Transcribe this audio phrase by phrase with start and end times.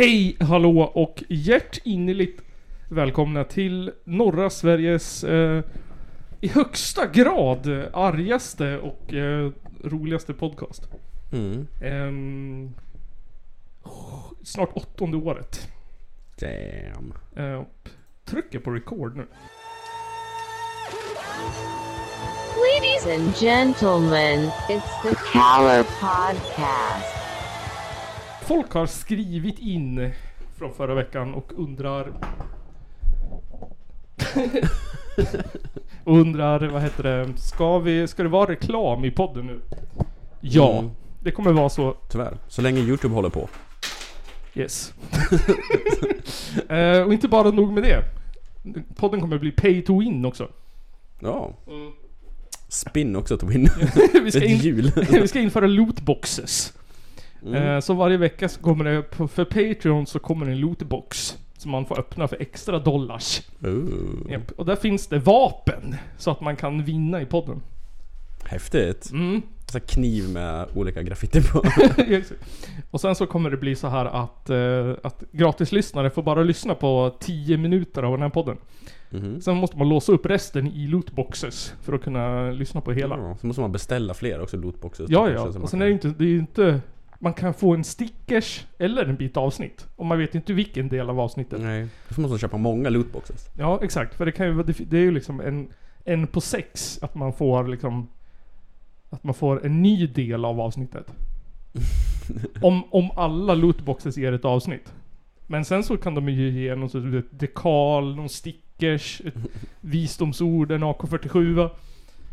[0.00, 2.42] Hej, hallå och hjärtinnerligt
[2.88, 5.62] välkomna till norra Sveriges eh,
[6.40, 9.50] i högsta grad argaste och eh,
[9.84, 10.88] roligaste podcast.
[11.32, 11.66] Mm.
[11.82, 12.74] Ehm,
[14.42, 15.68] snart åttonde året.
[16.40, 17.14] Damn.
[17.36, 17.62] Eh,
[18.24, 19.26] trycker på record nu.
[22.56, 27.19] Ladies and gentlemen, it's the Caller Podcast.
[28.50, 30.10] Folk har skrivit in
[30.58, 32.12] från förra veckan och undrar...
[36.04, 39.60] undrar, vad heter det, ska, vi, ska det vara reklam i podden nu?
[40.40, 40.90] Ja, Mm.
[41.20, 41.96] det kommer vara så.
[42.08, 42.36] Tyvärr.
[42.48, 43.48] Så länge YouTube håller på.
[44.54, 44.94] Yes.
[46.68, 48.04] Eh, och inte bara nog med det.
[48.96, 50.48] Podden kommer bli pay to win också.
[51.20, 51.52] Ja.
[52.68, 53.68] Spin också to win.
[54.24, 56.72] vi, ska in, vi ska införa lootboxes.
[57.42, 57.54] Mm.
[57.54, 61.38] Eh, så varje vecka så kommer det, på, för Patreon så kommer det en lootbox.
[61.56, 63.42] Som man får öppna för extra dollars.
[64.28, 64.50] Japp.
[64.50, 65.94] Och där finns det vapen.
[66.18, 67.62] Så att man kan vinna i podden.
[68.44, 69.10] Häftigt.
[69.12, 69.42] Mm.
[69.66, 71.62] Så kniv med olika graffiti på.
[72.90, 76.74] och sen så kommer det bli så här att, eh, att gratislyssnare får bara lyssna
[76.74, 78.56] på 10 minuter av den här podden.
[79.10, 79.40] Mhm.
[79.40, 83.18] Sen måste man låsa upp resten i lootboxes för att kunna lyssna på hela.
[83.18, 85.10] Ja, så måste man beställa fler också lootboxes.
[85.10, 85.42] Ja, ja.
[85.42, 86.80] Och sen är det inte, det är ju inte...
[87.22, 89.86] Man kan få en stickers eller en bit avsnitt.
[89.96, 91.60] Och man vet inte vilken del av avsnittet.
[91.60, 91.88] Nej.
[92.08, 93.48] Då måste man köpa många lootboxes.
[93.58, 94.14] Ja, exakt.
[94.14, 95.68] För det kan ju vara- det, är ju liksom en,
[96.04, 98.08] en på sex att man får liksom...
[99.10, 101.12] Att man får en ny del av avsnittet.
[102.62, 104.92] om, om alla lootboxes ger ett avsnitt.
[105.46, 109.34] Men sen så kan de ju ge någon sorts ett dekal, någon stickers, ett
[109.80, 111.70] visdomsord, en AK47.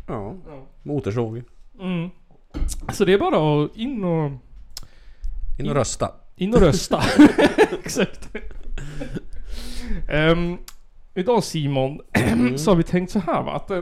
[0.08, 0.34] Ja.
[0.46, 0.66] Ja.
[0.82, 1.42] Motorsåg.
[1.80, 2.10] Mm.
[2.92, 4.30] Så det är bara att in och,
[5.58, 6.10] In och rösta.
[6.36, 7.02] in och rösta.
[7.84, 8.28] Exakt.
[10.08, 10.58] Ehm,
[11.14, 12.00] idag Simon,
[12.56, 13.52] så har vi tänkt så här va.
[13.52, 13.80] Att, eh,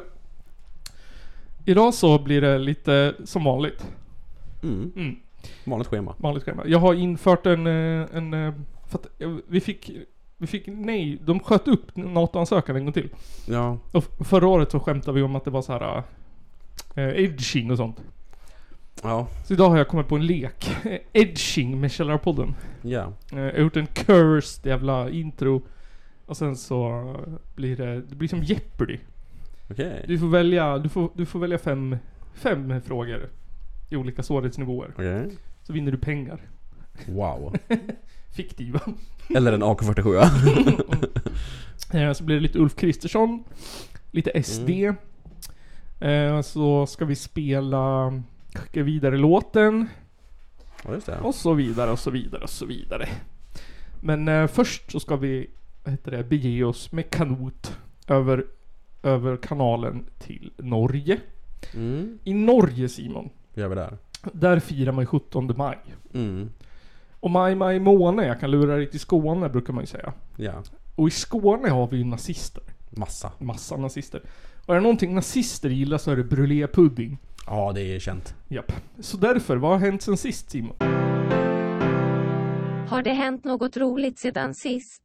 [1.64, 3.86] idag så blir det lite som vanligt.
[4.62, 4.92] Mm.
[4.96, 5.16] Mm,
[5.64, 6.14] Vanligt schema.
[6.18, 6.62] vanligt schema.
[6.66, 7.66] Jag har infört en...
[7.66, 8.54] eh, en eh,
[8.88, 9.06] för att
[9.48, 9.90] vi fick...
[10.38, 13.08] Vi fick nej, de sköt upp NATO-ansökan en gång till.
[13.48, 13.78] Ja.
[13.92, 16.02] Och förra året så skämtade vi om att det var så här
[16.94, 18.02] eh, edging och sånt.
[19.02, 19.26] Ja.
[19.44, 20.70] Så idag har jag kommit på en lek.
[21.12, 22.54] Edging med Källarpodden.
[22.82, 23.12] Ja.
[23.32, 25.62] Eh, Jag har gjort en cursed jävla intro.
[26.26, 27.02] Och sen så
[27.54, 28.98] blir det, det blir som Jeopardy.
[29.70, 30.04] Okej.
[30.08, 31.96] Du får välja, du får, du får välja fem,
[32.34, 33.28] fem frågor.
[33.90, 34.90] I olika svårighetsnivåer.
[34.94, 35.30] Okej.
[35.62, 36.40] Så vinner du pengar.
[37.08, 37.56] Wow.
[38.36, 38.80] Fiktiva.
[39.36, 40.26] Eller en AK47.
[41.94, 43.44] Eh, Så blir det lite Ulf Kristersson.
[44.10, 44.70] Lite SD.
[46.00, 48.12] Eh, Så ska vi spela
[48.56, 49.88] Skicka vidare låten.
[50.84, 51.18] Ja, just det.
[51.18, 53.08] Och så vidare och så vidare och så vidare.
[54.00, 55.50] Men eh, först så ska vi,
[55.84, 57.78] vad heter det, bege oss med kanot
[58.08, 58.46] över,
[59.02, 61.20] över kanalen till Norge.
[61.74, 62.18] Mm.
[62.24, 63.98] I Norge Simon, gör vi där?
[64.32, 65.78] där firar man ju 17 maj.
[66.14, 66.50] Mm.
[67.20, 70.12] Och maj, maj måne, jag kan lura dig till Skåne brukar man ju säga.
[70.36, 70.62] Ja.
[70.94, 72.62] Och i Skåne har vi ju nazister.
[72.90, 73.32] Massa.
[73.38, 74.22] Massa nazister.
[74.66, 77.18] Och är det någonting nazister gillar så är det brulépudding.
[77.45, 78.35] Ja, det är känt.
[78.47, 78.71] Japp.
[78.99, 80.75] Så därför, vad har hänt sen sist Simon?
[82.89, 85.03] Har det hänt något roligt sedan sist?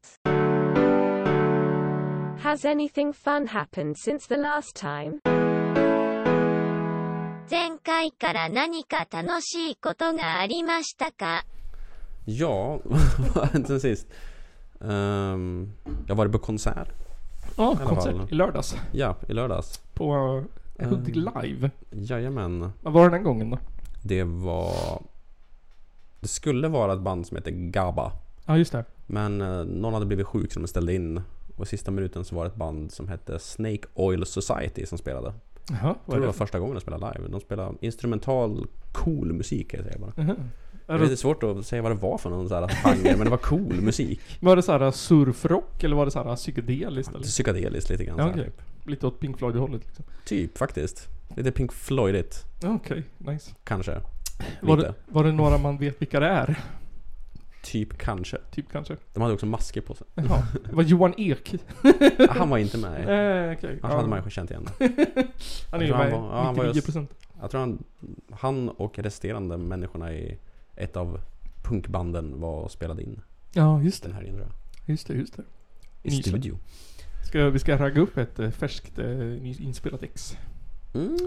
[2.42, 5.20] Has anything fun happened since the last time?
[7.50, 11.44] 前回から何か楽しいことがありましたか
[12.24, 14.06] Ja, vad har hänt sen sist?
[14.80, 15.72] Um,
[16.06, 16.88] jag var på konsert.
[17.56, 18.28] Ja, alla konsert fall.
[18.30, 18.76] i lördags.
[18.92, 19.78] Ja, i lördags.
[19.94, 20.44] På uh,
[20.89, 21.33] Hudik Mm.
[21.43, 21.71] Live.
[21.91, 22.71] Jajamän.
[22.81, 23.57] Vad var det den gången då?
[24.03, 25.01] Det var...
[26.19, 28.11] Det skulle vara ett band som heter GABA.
[28.45, 28.85] Ja, just det.
[29.07, 31.21] Men eh, någon hade blivit sjuk så de ställde in.
[31.55, 34.97] Och i sista minuten så var det ett band som hette Snake Oil Society som
[34.97, 35.33] spelade.
[35.69, 36.25] Jaha, Jag vad tror är det det?
[36.25, 37.27] var första gången de spelade live.
[37.29, 40.13] De spelade instrumental cool musik kan jag säga bara.
[40.15, 40.35] Jaha.
[40.87, 42.67] Det Är är det, lite svårt att säga vad det var för någon sån här
[42.67, 44.19] genre, men det var cool musik.
[44.39, 47.23] var det såhär surfrock eller var det såhär psykedeliskt eller?
[47.23, 48.17] Psykedeliskt lite grann.
[48.17, 48.53] Ja, så här, okej.
[48.83, 50.05] Lite åt Pink Floyd-hållet liksom.
[50.25, 51.07] Typ faktiskt.
[51.35, 52.45] Lite Pink Floydigt.
[52.61, 53.51] Ja, Okej, nice.
[53.63, 54.01] Kanske.
[54.61, 56.59] Var det, var det några man vet vilka det är?
[57.63, 58.37] Typ kanske.
[58.51, 58.97] Typ kanske?
[59.13, 60.07] De hade också masker på sig.
[60.15, 60.43] Jaha.
[60.69, 61.53] Det var Johan Ek?
[61.83, 63.01] Ah, Han var inte med.
[63.51, 63.79] Eh, okej.
[63.83, 64.67] Annars hade man ju känt igen.
[65.71, 67.07] Han är ju han med var- ja, han var just- 99%.
[67.41, 67.83] Jag tror han,
[68.31, 70.37] han och resterande människorna i
[70.75, 71.19] ett av
[71.63, 73.21] punkbanden var och spelade in
[73.53, 74.09] Ja, just det.
[74.09, 74.47] den här.
[74.85, 75.43] Just det, just det.
[76.03, 76.29] I Nysa.
[76.29, 76.57] studio.
[77.27, 80.37] Ska, vi ska ragga upp ett eh, färskt eh, inspelat ex.
[80.93, 81.17] Mm,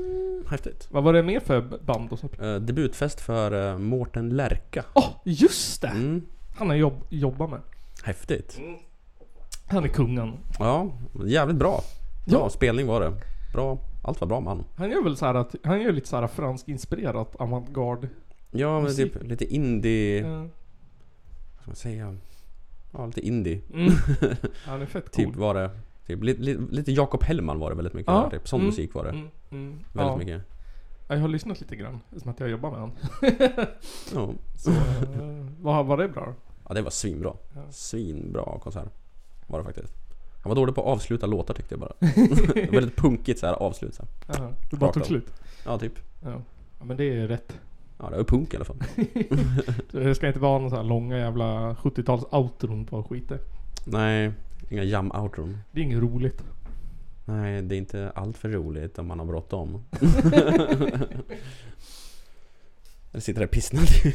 [0.49, 0.89] häftigt.
[0.91, 2.27] Vad var det mer för band och så?
[2.43, 4.85] Uh, debutfest för uh, Mårten Lärka.
[4.95, 5.89] Åh, just det!
[5.89, 6.27] Mm.
[6.57, 7.61] Han har jobb, jobbat med.
[8.03, 8.61] Häftigt.
[9.67, 10.33] Han är kungen.
[10.59, 10.93] Ja,
[11.27, 11.81] jävligt bra.
[12.27, 12.51] Bra Ja.
[12.51, 13.13] spelning var det.
[13.53, 13.79] Bra.
[14.05, 14.65] Allt var bra med han.
[14.77, 18.09] Han gör väl så här att, han gör lite så här fransk inspirerat avantgarde.
[18.51, 19.13] Ja, men Musik.
[19.13, 20.21] typ lite indie...
[20.27, 20.39] Ja.
[20.39, 22.17] Vad ska man säga?
[22.95, 23.61] Ja, lite indie.
[23.75, 23.93] Mm.
[24.67, 25.25] Han är fett cool.
[25.25, 25.71] Typ var det...
[26.07, 28.13] Typ, lite, lite, lite Jakob Hellman var det väldigt mycket.
[28.13, 28.31] Ja.
[28.31, 28.49] Typ.
[28.49, 28.67] Sån Mm.
[28.67, 29.11] musik var det.
[29.11, 29.71] Mm, mm.
[29.73, 30.17] Väldigt ja.
[30.17, 30.43] mycket.
[31.09, 32.93] Jag har lyssnat lite grann, som att jag jobbar med han.
[34.15, 34.33] Ja.
[34.57, 36.35] Så, eh, var, var det bra?
[36.69, 37.33] ja, det var svinbra.
[37.55, 37.61] Ja.
[37.71, 38.89] Svinbra konsert.
[39.47, 39.95] Var det faktiskt.
[40.43, 41.93] Han var dålig på att avsluta låtar tyckte jag bara.
[42.71, 44.55] väldigt punkigt så här avslut så här.
[44.71, 45.33] Det bara tog slut?
[45.65, 45.93] Ja, typ.
[46.23, 46.43] Ja
[46.85, 47.61] men det är rätt.
[47.99, 48.77] Ja, det var punk i alla fall.
[49.91, 53.39] Så det ska inte vara någon så här långa jävla 70-tals outron på skiten.
[53.85, 54.33] Nej,
[54.69, 55.59] inga jam outron.
[55.73, 56.45] Det är inget roligt.
[57.25, 59.85] Nej, det är inte allt för roligt om man har bråttom.
[63.13, 64.15] Eller sitter där pissnödig.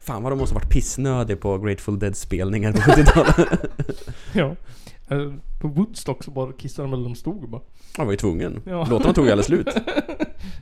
[0.00, 3.60] Fan vad de måste ha varit pissnödig på Grateful Dead spelningar på 70-talet.
[4.32, 4.56] Ja.
[5.08, 7.62] Eh, På Woodstock så bara kissade de eller de stod bara.
[7.98, 8.60] Man var ju tvungen.
[8.66, 8.86] Ja.
[8.90, 9.68] Låtarna tog ju aldrig slut.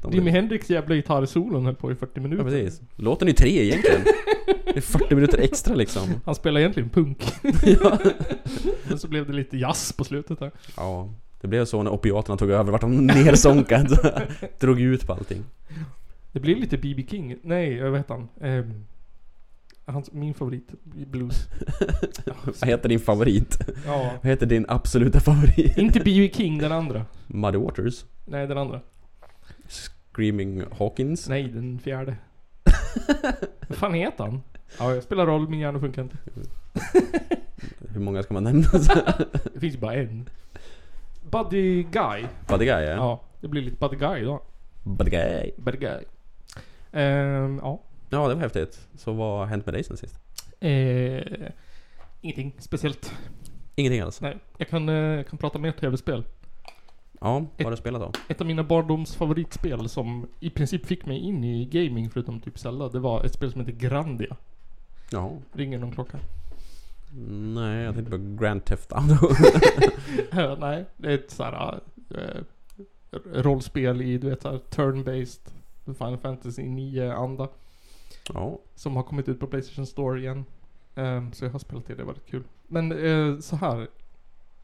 [0.02, 2.44] De Jimi Hendrix jävla gitarrsolon höll på i 40 minuter.
[2.44, 2.80] Ja precis.
[2.96, 4.00] Låten är tre egentligen.
[4.64, 6.08] Det är 40 minuter extra liksom.
[6.24, 7.24] Han spelar egentligen punk.
[7.82, 7.98] Ja.
[8.88, 10.50] Men så blev det lite jazz på slutet där.
[10.76, 11.08] ja.
[11.40, 13.98] Det blev så när opiaterna tog över, vart de nersånkad.
[14.60, 15.44] Drog ut på allting.
[16.32, 17.04] Det blir lite B.B.
[17.10, 17.36] King.
[17.42, 18.28] Nej, jag vet han.
[18.40, 18.84] Ehm,
[19.92, 21.48] hans, min favorit i blues.
[22.60, 23.58] Vad heter din favorit?
[23.86, 24.10] ja.
[24.22, 25.78] Vad heter din absoluta favorit?
[25.78, 26.30] Inte B.B.
[26.34, 27.06] King, den andra.
[27.26, 28.04] Muddy Waters?
[28.24, 28.80] Nej, den andra.
[29.68, 31.28] Screaming Hawkins?
[31.28, 32.16] Nej, den fjärde.
[33.68, 34.42] Vad fan heter han?
[34.78, 36.16] Ja, jag spelar roll, min hjärna funkar inte.
[37.92, 38.68] Hur många ska man nämna?
[39.54, 40.28] Det finns bara en.
[41.30, 42.24] Buddy Guy.
[42.48, 42.90] Buddy Guy ja.
[42.90, 44.42] Ja, det blir lite Buddy Guy då.
[44.82, 45.50] Buddy Guy.
[45.56, 46.04] Buddy Guy.
[46.92, 47.80] Ehm, ja.
[48.12, 48.88] Ja det var häftigt.
[48.94, 50.18] Så vad har hänt med dig sen sist?
[50.60, 51.50] Eh,
[52.20, 53.14] ingenting speciellt.
[53.74, 54.20] Ingenting alls?
[54.20, 56.24] Nej, jag kan, eh, jag kan prata mer tv-spel.
[57.20, 58.12] Ja, vad har du spelat då?
[58.28, 62.58] Ett av mina barndoms favoritspel som i princip fick mig in i gaming förutom typ
[62.58, 62.88] Zelda.
[62.88, 64.36] Det var ett spel som heter Grandia.
[65.10, 65.32] Ja.
[65.52, 66.18] Ringer någon klocka?
[67.54, 69.28] Nej, jag tänkte på Grand Theft Auto.
[70.58, 71.80] Nej, det är ett såhär
[72.10, 72.42] eh,
[73.32, 75.50] rollspel i du vet såhär turn-based
[75.84, 77.48] Final Fantasy 9 anda.
[78.34, 78.58] Ja.
[78.74, 80.44] Som har kommit ut på Playstation Store igen.
[80.94, 82.42] Ehm, så jag har spelat det, det var väldigt kul.
[82.68, 83.88] Men eh, så här.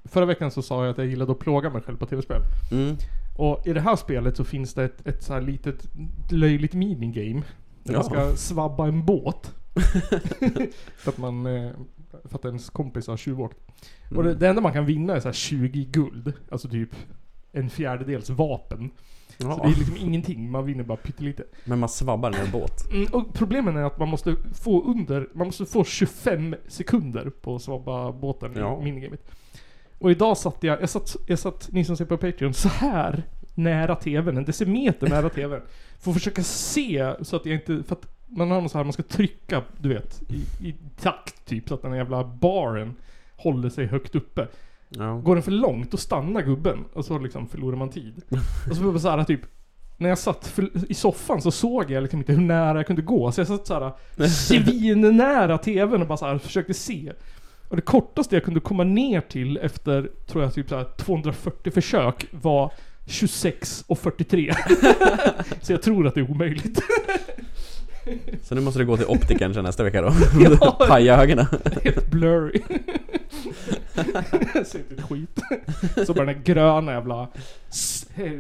[0.05, 2.41] Förra veckan så sa jag att jag gillade att plåga mig själv på tv-spel.
[2.73, 2.97] Mm.
[3.39, 5.89] Och i det här spelet så finns det ett, ett så här litet
[6.31, 7.43] löjligt minigame.
[7.83, 8.03] Där man Ja.
[8.03, 9.55] ska svabba en båt.
[10.97, 11.47] för att man...
[11.47, 11.71] eh,
[12.25, 13.59] För att ens kompis har tjuvåkt.
[14.17, 16.33] Och det, det enda man kan vinna är så här 20 guld.
[16.51, 16.91] Alltså typ
[17.53, 18.91] en fjärdedels vapen.
[19.41, 19.61] Så Ja.
[19.63, 21.43] det är liksom ingenting, man vinner bara pyttelite.
[21.65, 22.91] Men man svabbar ner en båt.
[22.93, 27.55] Mm, och problemet är att man måste få under, man måste få 25 sekunder på
[27.55, 28.81] att svabba båten Ja.
[28.81, 29.31] i minigamet.
[29.99, 33.23] Och idag satt jag, jag satt, jag satt, ni som ser på Patreon, så här
[33.55, 35.61] nära TVn, en decimeter nära TVn.
[35.99, 38.85] För att försöka se så att jag inte, för att man har något så här,
[38.85, 42.95] man ska trycka, du vet, i, i takt typ, så att den jävla baren
[43.37, 44.49] håller sig högt uppe.
[44.89, 45.15] Ja.
[45.15, 46.85] Går den för långt, då stannar gubben.
[46.93, 48.23] Och så liksom förlorar man tid.
[48.71, 49.41] Och så var det så här typ
[49.97, 53.03] när jag satt för, i soffan så såg jag liksom inte hur nära jag kunde
[53.03, 53.33] gå.
[53.33, 53.93] Så jag satt såhär
[54.29, 57.13] svinnära TVn och bara så här försökte se.
[57.69, 61.73] Och det kortaste jag kunde komma ner till efter, tror jag, typ så här 240
[61.73, 62.73] försök var
[63.07, 64.55] 26 och 43.
[65.63, 66.81] så jag tror att det är omöjligt.
[68.43, 70.13] Så nu måste du gå till optikern sen nästa vecka då.
[70.61, 70.77] Ja.
[70.89, 71.47] Paja ögonen.
[71.85, 72.63] Helt blurry.
[74.55, 75.41] Jag ser inte ett skit.
[76.07, 77.29] Så bara den här gröna jävla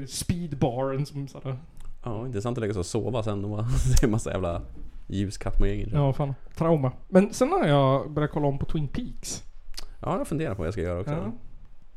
[0.09, 1.57] speedbaren som såhär...
[2.05, 4.63] Ja, intressant att lägga sig och sova sen och bara se massa jävla
[5.07, 5.91] ljuskattmojänger.
[5.95, 6.35] Ja, fan.
[6.57, 6.93] Trauma.
[7.09, 9.43] Men sen har jag börjat kolla om på Twin Peaks.
[10.01, 11.13] Ja, jag funderar på vad jag ska göra också.
[11.13, 11.33] Ja.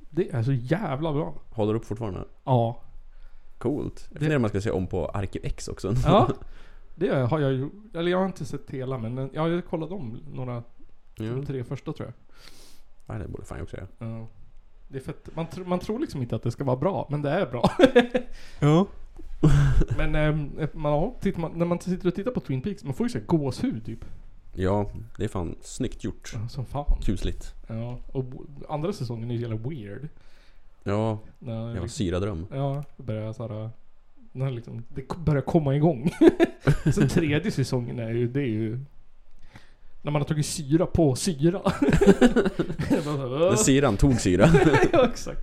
[0.10, 1.34] Det är så jävla bra.
[1.50, 2.20] Håller upp fortfarande?
[2.44, 2.80] Ja.
[3.58, 4.06] Coolt.
[4.10, 5.94] Jag Det- funderar om jag ska se om på Arkiv X också.
[6.06, 6.30] Ja.
[6.96, 7.70] Det har jag ju...
[7.94, 10.64] Eller jag har inte sett hela men ja, jag har kollat om några,
[11.16, 11.26] ja.
[11.26, 12.14] de tre första tror jag.
[13.16, 13.88] ja, det borde fan jag också göra.
[14.00, 14.28] Ja.
[14.88, 15.30] Det är fett.
[15.36, 17.72] Man, tr- man tror liksom inte att det ska vara bra, men det är bra.
[18.60, 18.88] Ja.
[19.98, 23.06] men ehm, man, ja, man, när man sitter och tittar på Twin Peaks, man får
[23.06, 24.06] ju såhär gåshud typ.
[24.54, 26.32] Ja, det är fan snyggt gjort.
[26.34, 27.02] Ja, Som fan.
[27.02, 27.56] Kusligt.
[27.68, 28.26] Ja, och
[28.70, 30.08] andra säsongen är ju jävla weird.
[30.84, 32.48] Ja, jag har liksom, syradröm.
[32.52, 33.70] ja, börjar såhär...
[34.32, 36.12] När liksom, det börjar komma igång.
[36.94, 38.80] Sen tredje säsongen är ju, det är ju...
[40.02, 41.62] När man har tagit syra på syra.
[42.90, 44.50] Det är bara så här, Men syran tog syra.
[44.92, 45.42] ja, exakt.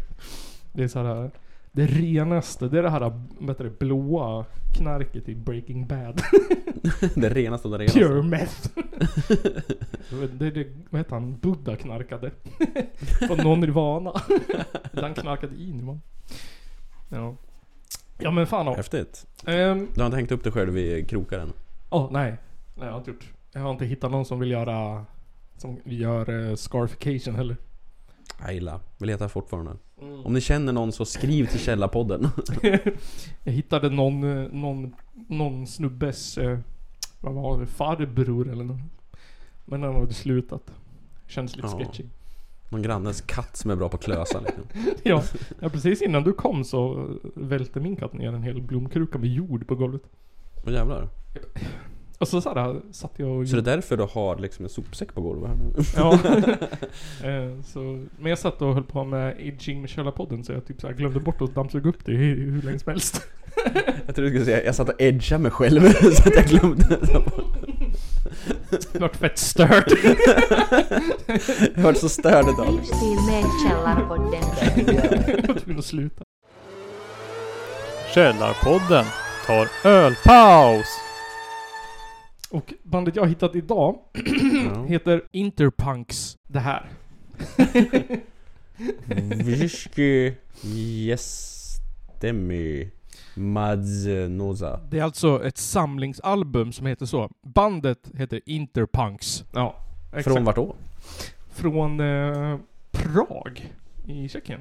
[0.72, 1.30] Det är så här.
[1.72, 3.00] Det renaste, det är det här
[3.48, 6.22] heter det, blåa knarket i Breaking Bad.
[7.14, 7.98] det renaste av det renaste.
[7.98, 8.68] Pure meth.
[10.38, 12.30] det är det, vad heter han, Buddha knarkade.
[13.26, 14.12] Från någon nirvana.
[14.92, 16.00] Han knarkade i nirvana.
[17.08, 17.36] Ja.
[18.18, 18.76] Ja men fan också.
[18.78, 19.26] Häftigt.
[19.46, 21.52] Ehm, Du har inte hängt upp dig själv i krokaren?
[21.90, 22.36] Åh nej.
[22.74, 23.32] Nej jag har inte gjort.
[23.52, 25.04] Jag har inte hittat någon som vill göra
[25.56, 27.56] som gör uh, scarification heller.
[28.50, 28.80] Gillar.
[28.98, 29.72] Vi letar fortfarande.
[30.24, 32.28] Om ni känner någon så skriv till Källarpodden.
[33.44, 34.94] jag hittade någon, eh, någon,
[35.28, 36.58] någon snubbes, eh,
[37.20, 38.80] vad var det, farbror eller något.
[39.64, 40.62] Men den hade slutat.
[41.26, 41.78] Kändes lite Ja.
[41.78, 42.04] sketchy.
[42.68, 44.64] Någon grannes katt som är bra på att klösa liksom.
[45.02, 45.22] Ja,
[45.60, 49.66] ja, precis innan du kom så välte min katt ner en hel blomkruka med jord
[49.66, 50.02] på golvet.
[50.66, 51.08] Åh jävlar.
[52.18, 55.14] Och så såhär satt jag och Så det är därför du har liksom en sopsäck
[55.14, 55.72] på golvet här nu?
[55.96, 56.18] Ja.
[57.28, 57.80] Eh, så,
[58.18, 60.94] men jag satt och höll på med aging med Källarpodden så jag typ så här
[60.94, 63.26] glömde bort att dammsuga upp det hur, hur länge som helst.
[64.06, 66.98] Jag trodde du skulle säga, jag satt och edgade mig själv så att jag glömde.
[68.92, 69.92] Vart fett stört.
[71.74, 72.74] Jag var så störd tag.
[72.74, 74.42] Livsstil med Källarpodden.
[75.26, 76.22] jag var tvungen att sluta.
[78.14, 79.04] Källarpodden
[79.46, 80.86] tar ölpaus!
[82.50, 83.96] Och bandet jag har hittat idag
[84.88, 86.88] heter Interpunks det här.
[89.44, 90.32] Whisky
[93.38, 94.80] Jestemi Madznoza.
[94.90, 97.30] Det är alltså ett samlingsalbum som heter så.
[97.42, 99.44] Bandet heter Interpunks.
[99.52, 99.76] Ja,
[100.12, 100.24] exakt.
[100.34, 100.74] Från vart då?
[101.50, 102.58] Från eh,
[102.90, 103.72] Prag
[104.06, 104.60] i Tjeckien.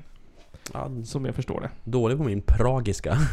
[0.74, 1.70] Ja, Som jag förstår det.
[1.92, 3.18] dålig på min pragiska.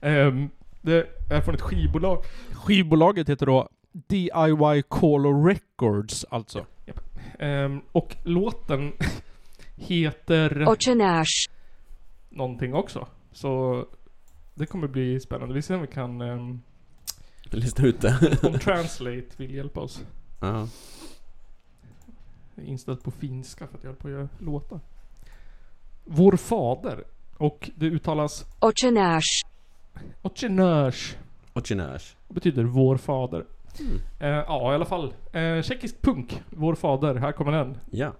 [0.00, 0.50] Ehm,
[0.82, 2.24] det är från ett skivbolag.
[2.52, 6.66] Skivbolaget heter då DIY Color Records alltså.
[6.86, 7.00] Japp.
[7.38, 8.92] Ehm, och låten
[9.76, 11.48] heter Oceanash.
[12.28, 13.06] någonting också.
[13.38, 13.84] Så
[14.54, 15.54] det kommer bli spännande.
[15.54, 16.20] Vi ser om vi kan...
[16.20, 16.62] Um,
[17.50, 18.38] Lista ut det.
[18.42, 20.02] om Translate vill hjälpa oss.
[20.40, 20.68] Ja.
[22.54, 24.80] Jag är inställd på finska för att jag håller på att göra låtar.
[26.04, 27.04] Vår fader.
[27.36, 29.44] Och det uttalas Oceanash.
[30.22, 31.16] Ochenörs.
[31.52, 32.16] Ochinärs.
[32.28, 33.44] Det betyder vår fader.
[33.80, 34.00] Mm.
[34.20, 35.14] Eh, ja, i alla fall.
[35.32, 36.42] Eh, tjeckisk punk.
[36.50, 37.14] Vår fader.
[37.14, 37.78] Här kommer den.
[37.90, 38.12] Ja.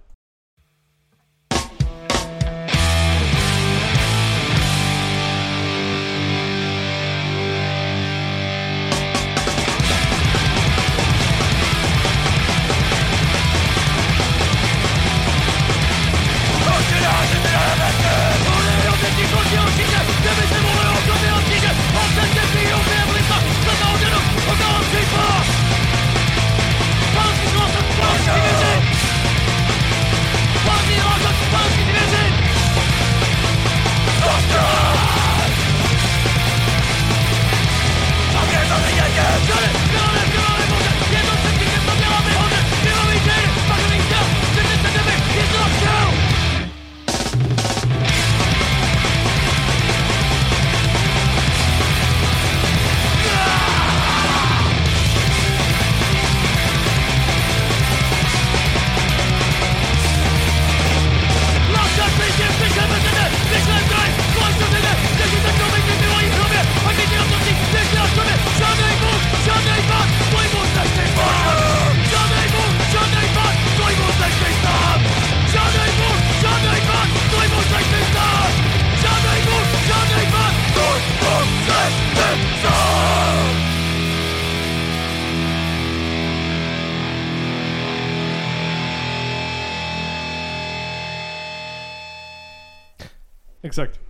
[93.69, 94.01] Exakt.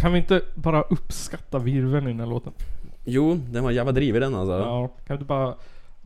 [0.00, 2.52] Kan vi inte bara uppskatta virveln i den här låten?
[3.04, 4.52] Jo, den var jävla drivig den alltså.
[4.52, 4.88] Ja.
[4.88, 5.54] Kan vi inte bara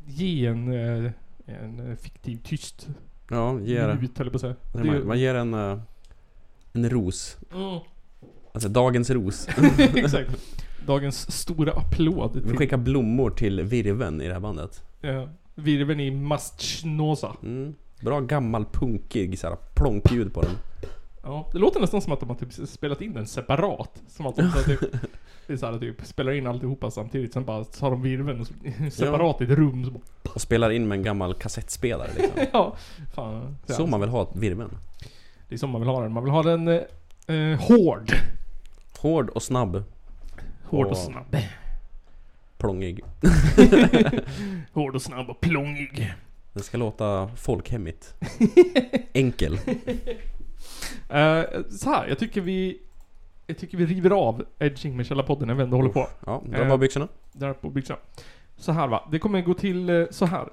[0.07, 1.13] ge en, eh,
[1.47, 2.89] en eh, fiktiv tyst
[3.31, 4.55] Ja, ger, minut höll jag på att säga.
[4.73, 5.79] Det är man, ju- man ger en, eh,
[6.73, 7.37] en ros.
[7.55, 7.79] Mm.
[8.53, 9.49] Alltså dagens ros.
[9.79, 10.31] Exakt.
[10.87, 14.83] Dagens stora applåd Vi till skickar blommor till virven i det här bandet.
[15.03, 17.37] eh, virveln i Mastchnosa.
[17.43, 17.75] Mm.
[18.01, 20.51] Bra gammal punkig såhär plonkljud på den.
[21.27, 24.03] Ja, det låter nästan som att de har typ spelat in den separat.
[24.09, 24.81] Som att de så typ,
[25.47, 28.47] det är så här, typ spelar in alltihopa samtidigt, sen bara tar de virveln och
[28.47, 28.55] så-
[28.91, 29.85] separat i ett rum.
[29.85, 30.01] Så bara,
[30.35, 32.41] Och spelar in med en gammal kassettspelare liksom.
[32.53, 32.77] ja,
[33.15, 33.57] fan.
[33.69, 34.79] Är, Så man vill ha virven.
[35.49, 36.13] det är som man vill ha den.
[36.13, 36.81] Man vill ha den eh,
[37.37, 38.13] eh, hård.
[38.99, 39.85] Hård och snabb.
[40.65, 41.37] Hård och Och- snabb.
[42.59, 43.01] Plångig.
[44.73, 46.15] Hård och snabb och plångig.
[46.53, 48.15] Den ska låta folkhemmigt.
[49.13, 49.59] Enkel.
[51.09, 52.81] Eh, så här, jag tycker vi...
[53.47, 56.09] Jag tycker vi river av Edging med Källarpodden när vi ändå håller på.
[56.27, 56.69] Ja, dra Eh.
[56.69, 57.09] bara byxorna.
[57.33, 57.97] Där på byxan.
[58.57, 60.49] Så här va, det kommer gå till eh, så här.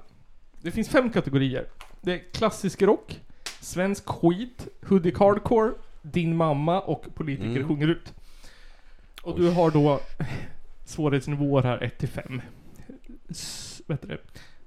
[0.62, 1.66] Det finns fem kategorier.
[2.00, 3.20] Det är klassisk rock,
[3.60, 5.70] svensk skit, hoodie hardcore,
[6.02, 7.68] din mamma och politiker Mm.
[7.68, 8.14] sjunger ut.
[9.22, 9.40] Och Oj.
[9.40, 10.00] du har då
[10.84, 12.42] svårighetsnivåer här 1 till 5.
[13.30, 14.18] S- Vad heter det?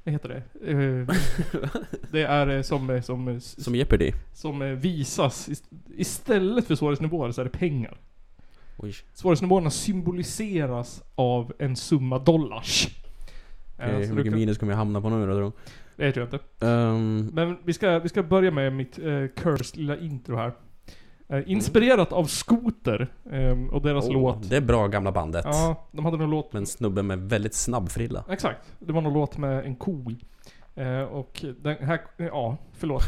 [0.08, 0.72] Vad heter det?
[0.72, 1.08] Eh,
[2.12, 4.12] det är eh, som, eh, som, eh, Som Jeopardy.
[4.34, 5.50] som eh, visas.
[5.50, 5.64] Ist-
[5.98, 7.98] Istället för svårighetsnivåer så är det pengar.
[8.78, 8.94] Oj.
[9.14, 12.88] Svårighetsnivåerna symboliseras av en summa dollars.
[13.78, 15.52] Eh, Okej, så hur du mycket kan- minus kommer jag hamna på nu då tror
[15.96, 16.66] Det tror jag inte.
[16.66, 20.52] um, Men vi ska, vi ska börja med mitt uh, Curse lilla intro här.
[21.30, 24.50] Eh, inspirerat av Scooter ehm, och deras oh, låt.
[24.50, 25.46] Det är bra gamla bandet.
[25.46, 28.24] Ja, de hade någon låt Med en snubbe med väldigt snabb frilla.
[28.30, 28.76] Exakt.
[28.80, 30.18] Det var någon låt med en ko i.
[30.82, 33.04] Eh, och den här, ja, förlåt.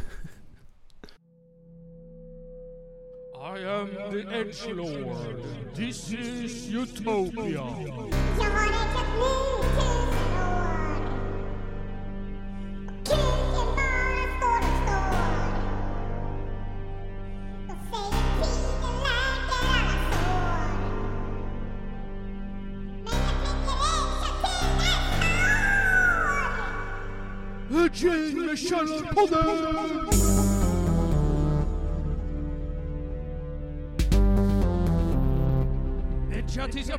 [3.57, 5.15] I am the Edge Lord.
[5.75, 7.63] This is Utopia.
[28.69, 30.09] Edging med Källarpodden!
[36.33, 36.89] Edga tills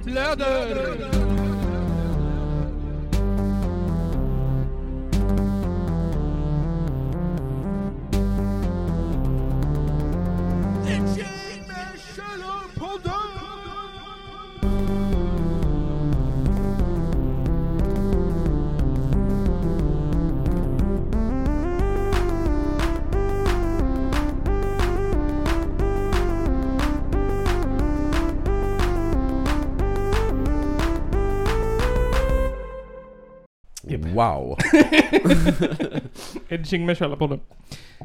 [34.20, 34.58] Wow.
[36.48, 37.40] Edging med Källarpodden.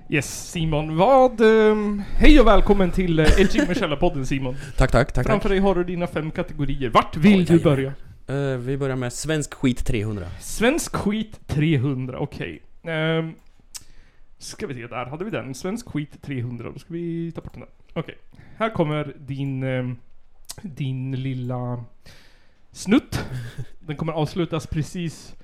[0.10, 0.98] Yes, Simon.
[0.98, 1.42] Vad...
[1.42, 4.56] ehm, hej och välkommen till uh, Edging med Källarpodden Simon.
[4.78, 5.50] tack, tack, tack, Framför tack.
[5.50, 6.90] dig har du dina fem kategorier.
[6.90, 7.94] Vart vill Oj, du börja?
[8.28, 10.26] Eh, vi börjar med Svensk skit 300.
[10.40, 12.62] Svensk skit 300, okej.
[12.84, 13.34] Ehm,
[14.38, 15.56] ska vi se, där hade vi den.
[15.56, 17.70] Svensk skit 300, då ska vi ta bort den där.
[17.94, 18.16] Okej.
[18.58, 19.64] Här kommer din...
[19.64, 19.98] ehm,
[20.62, 21.84] din lilla
[22.72, 23.26] snutt.
[23.80, 25.36] Den kommer avslutas precis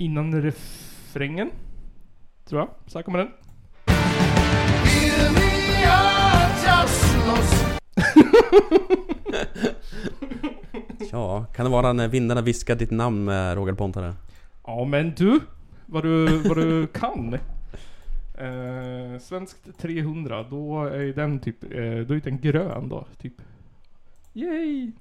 [0.00, 1.50] innan refrängen.
[2.44, 2.68] Tror jag.
[2.86, 3.28] Så här kommer den.
[11.12, 14.14] Ja, kan det vara när vindarna viskar ditt namn med Roger Pontare?
[14.66, 15.40] Ja men du,
[15.86, 17.34] vad du, vad du kan.
[18.38, 23.34] Eh, svenskt 300, då är ju den typ, eh, då är den grön då, typ.
[24.32, 24.92] Yay!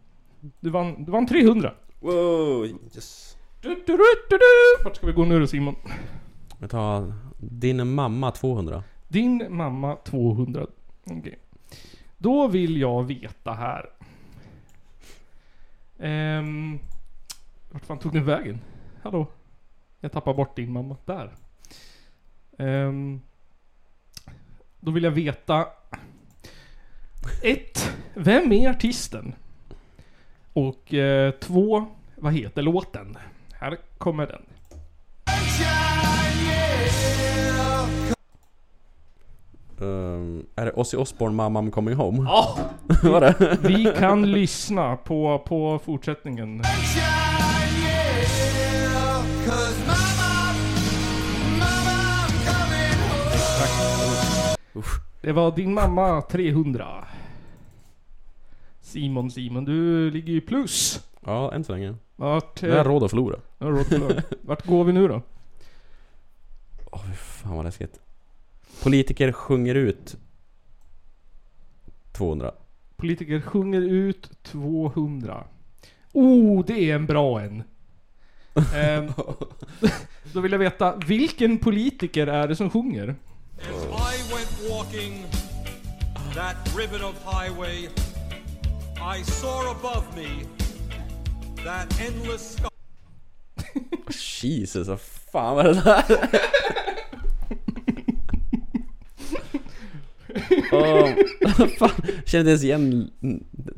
[0.60, 1.74] Du vann, du vann 300.
[2.00, 3.38] Wow, yes.
[3.62, 3.98] Du, du,
[4.30, 4.84] du, du.
[4.84, 5.76] Vart ska vi gå nu då Simon?
[6.60, 8.84] Jag tar din mamma 200.
[9.08, 10.68] Din mamma 200.
[11.06, 11.40] Okej.
[12.18, 13.90] Då vill jag veta här.
[16.00, 16.80] Ehm,
[17.72, 18.62] vart fan tog den vägen?
[19.04, 19.28] Hallå?
[20.00, 20.98] Jag tappar bort din mamma.
[21.06, 21.36] Där.
[22.58, 23.22] Ehm,
[24.80, 25.68] då vill jag veta.
[27.44, 29.36] Ett, Vem är artisten?
[30.54, 33.18] Och eh, två, vad heter låten?
[33.60, 34.42] Här kommer den.
[39.78, 42.24] Um, är det Ozzy Osbourne Mamma I'm coming home?
[42.24, 42.58] Ja!
[43.04, 43.58] Var det?
[43.62, 46.62] Vi kan lyssna på, på fortsättningen.
[55.22, 57.06] Det var din mamma 300.
[58.82, 61.06] Simon, Simon, du ligger ju plus.
[61.26, 61.96] Ja, än så länge.
[62.20, 63.40] Vart, Jag har eh, råd att förlora.
[63.60, 64.24] råd för det.
[64.42, 65.22] Vart går vi nu då?
[66.92, 68.00] Åh fy fan vad läskigt.
[68.84, 70.16] Politiker sjunger ut
[72.12, 72.52] 200.
[72.96, 75.44] Politiker sjunger ut 200.
[76.14, 77.64] Oh, det är en bra en.
[78.76, 79.12] Ehm,
[80.34, 83.16] då vill jag veta, vilken politiker är det som sjunger?
[83.58, 85.26] As I went walking
[86.36, 87.90] that ribbon of highway,
[89.20, 90.59] I saw above me
[91.66, 92.70] that endless sky.
[94.42, 96.04] Jesus, vad fan var det där?
[100.72, 101.10] Åh,
[101.80, 101.92] fan,
[102.26, 103.12] känner inte ens igen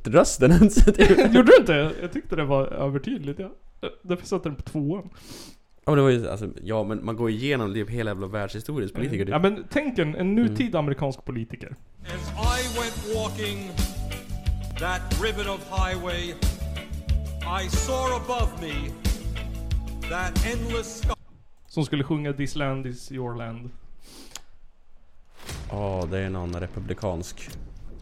[0.04, 0.88] rösten ens.
[1.34, 1.92] Gjorde du inte?
[2.02, 3.40] Jag tyckte det var övertydligt.
[3.40, 3.52] Ja.
[4.02, 5.10] Därför satte den på tvåan.
[5.86, 8.92] Ja, men det var ju, alltså, ja men man går igenom typ hela jävla världshistoriens
[8.92, 9.32] politiker typ.
[9.32, 11.76] Ja men tänk en, en nutida amerikansk politiker.
[12.06, 13.72] As I went walking
[14.80, 16.34] that ribbon of highway,
[17.44, 18.92] I saw above me
[20.10, 21.14] that endless sky.
[21.68, 23.70] Som skulle sjunga 'This land is your land'.
[25.70, 27.50] Ja, det är någon republikansk.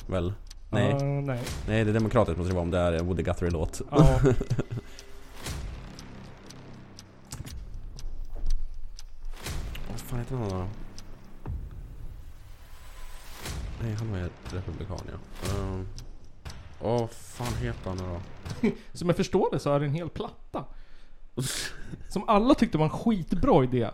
[0.07, 0.33] Väl?
[0.69, 0.93] Nej.
[0.93, 1.39] Ah, nej.
[1.67, 3.81] Nej, det är demokratiskt måste det vara om det är en Woody Guthrie-låt.
[3.91, 4.19] Ja.
[9.89, 10.67] Vad fan heter han då?
[13.81, 15.13] Nej, han var ju republikan ja.
[15.49, 15.87] Ehm,
[16.81, 18.71] Åh, fan heter han nu då?
[18.97, 20.65] Som jag förstår det så är det en hel platta.
[22.09, 23.89] Som alla tyckte var en skitbra idé.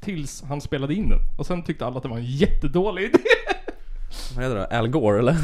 [0.00, 1.18] Tills han spelade in den.
[1.38, 3.18] Och sen tyckte alla att det var en jättedålig idé.
[4.34, 4.78] Vad heter det?
[4.78, 5.36] Al Gore eller?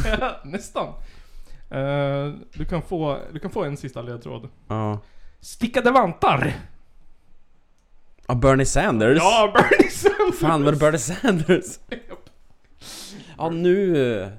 [0.47, 0.89] Nästan.
[1.71, 4.49] Eh, du, kan få, du kan få en sista ledtråd.
[4.69, 4.99] Ja.
[5.41, 6.55] Stickade vantar!
[8.27, 9.19] Ja, Bernie Sanders?
[9.19, 10.39] Ja, Bernie Sanders!
[10.41, 11.79] Fan var det Bernie Sanders?
[13.41, 13.95] Ja, nu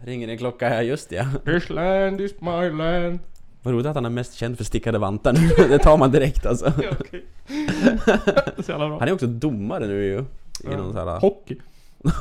[0.06, 1.26] ringer en klocka här, just ja.
[1.46, 3.20] This land is my land.
[3.64, 5.68] Vad roligt att han är mest känd för stickade vantar nu.
[5.70, 6.74] Det tar man direkt alltså.
[6.84, 7.26] Ja, okej.
[8.66, 9.00] Så jävla bra.
[9.00, 10.26] Han är också domare nu ju.
[10.74, 11.20] I någon sån här...
[11.20, 11.56] Hockey.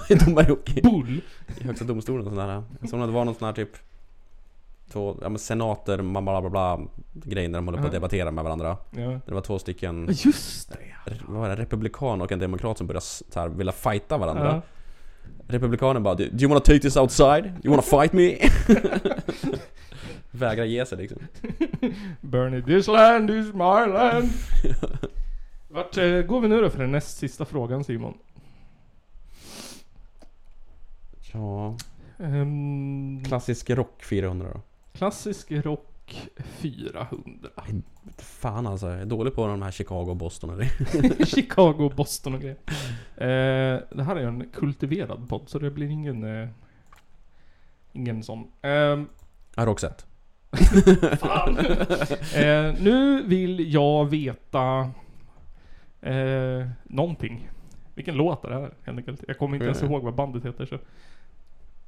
[0.27, 0.81] domare i hockey.
[0.83, 1.21] Bull.
[1.61, 2.63] I högsta domstolen och sån där.
[2.81, 3.71] Jag såg att det var någon sån här typ...
[4.93, 6.81] Två, ja men senater, bla bla bla, bla
[7.13, 7.99] grejer när de håller på att Ja.
[7.99, 8.77] debattera med varandra.
[8.91, 9.21] Ja.
[9.27, 11.13] Det var två stycken, Just det ja.
[11.29, 14.45] vad var det, republikan och en demokrat som började s- så här, vilja fighta varandra.
[14.47, 14.63] Ja.
[15.51, 17.53] Republikanen bara Do you wanna take this outside?
[17.65, 18.39] You wanna fight me?
[20.31, 21.19] Vägrar ge sig liksom.
[22.21, 24.31] Bernie, this land is my land.
[25.69, 28.15] Vart eh, går vi nu då för den näst sista frågan Simon?
[31.33, 31.77] Ja,
[32.23, 34.61] Um, klassisk rock 400 då.
[34.93, 35.87] klassisk rock
[36.37, 37.49] 400.
[38.19, 41.27] Fan alltså, jag är dålig på de här Chicago och Boston och det.
[41.27, 42.57] Chicago, Boston och grejer.
[43.17, 46.43] Eh, det här är en kultiverad podd så det blir ingen...
[46.43, 46.49] Eh,
[47.93, 48.51] ingen sån.
[48.63, 49.07] Ehm,
[49.57, 50.05] Ja, Roxette.
[51.21, 51.59] Fan.
[52.35, 54.91] eh, nu vill jag veta
[56.01, 57.51] eh, någonting.
[57.95, 59.25] Vilken låt är det här helt enkelt?
[59.29, 60.79] Jag kommer inte ens ihåg vad bandet heter så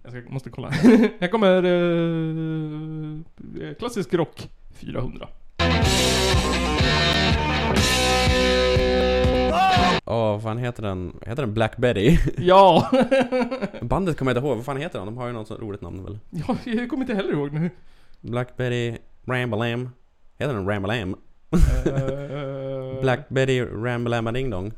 [0.03, 0.73] jag ska, måste kolla.
[1.19, 1.65] jag kommer...
[3.65, 5.29] Eh, klassisk rock 400.
[10.05, 11.17] Åh, vad fan heter den?
[11.27, 12.19] Heter den Black Betty?
[12.39, 12.91] Ja!
[13.81, 15.07] Bandet kommer jag inte ihåg, vad fan heter de?
[15.07, 16.19] De har ju något så roligt namn väl?
[16.31, 16.57] ja!
[16.65, 17.71] Jag kommer inte heller ihåg nu.
[18.21, 19.91] Black Betty Rambalam.
[20.39, 21.17] Heter den Rambalam?
[21.53, 24.73] Eh, Black Betty Rambalama Ding Dong.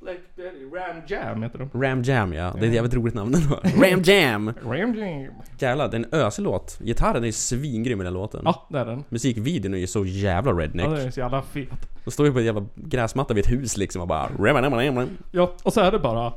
[0.00, 1.82] Blackberry Ram Jam heter de.
[1.82, 2.74] Ram Jam ja, det är ett Ja.
[2.74, 3.54] jävligt roligt namn ändå.
[3.84, 4.52] Ram Jam!
[4.64, 5.32] Ram Jam.
[5.58, 6.78] Jävlar, det är en ösig låt.
[6.82, 8.40] Gitarren är ju svingrym i den låten.
[8.44, 9.04] Ja, det är den.
[9.08, 10.86] Musikvideon är ju så jävla Ja, redneck.
[10.90, 11.88] den är så jävla fet.
[12.04, 14.28] De står ju på en jävla gräsmatta vid ett hus liksom och bara...
[14.38, 15.08] Rambalam.
[15.32, 16.32] Ja, och så är det bara...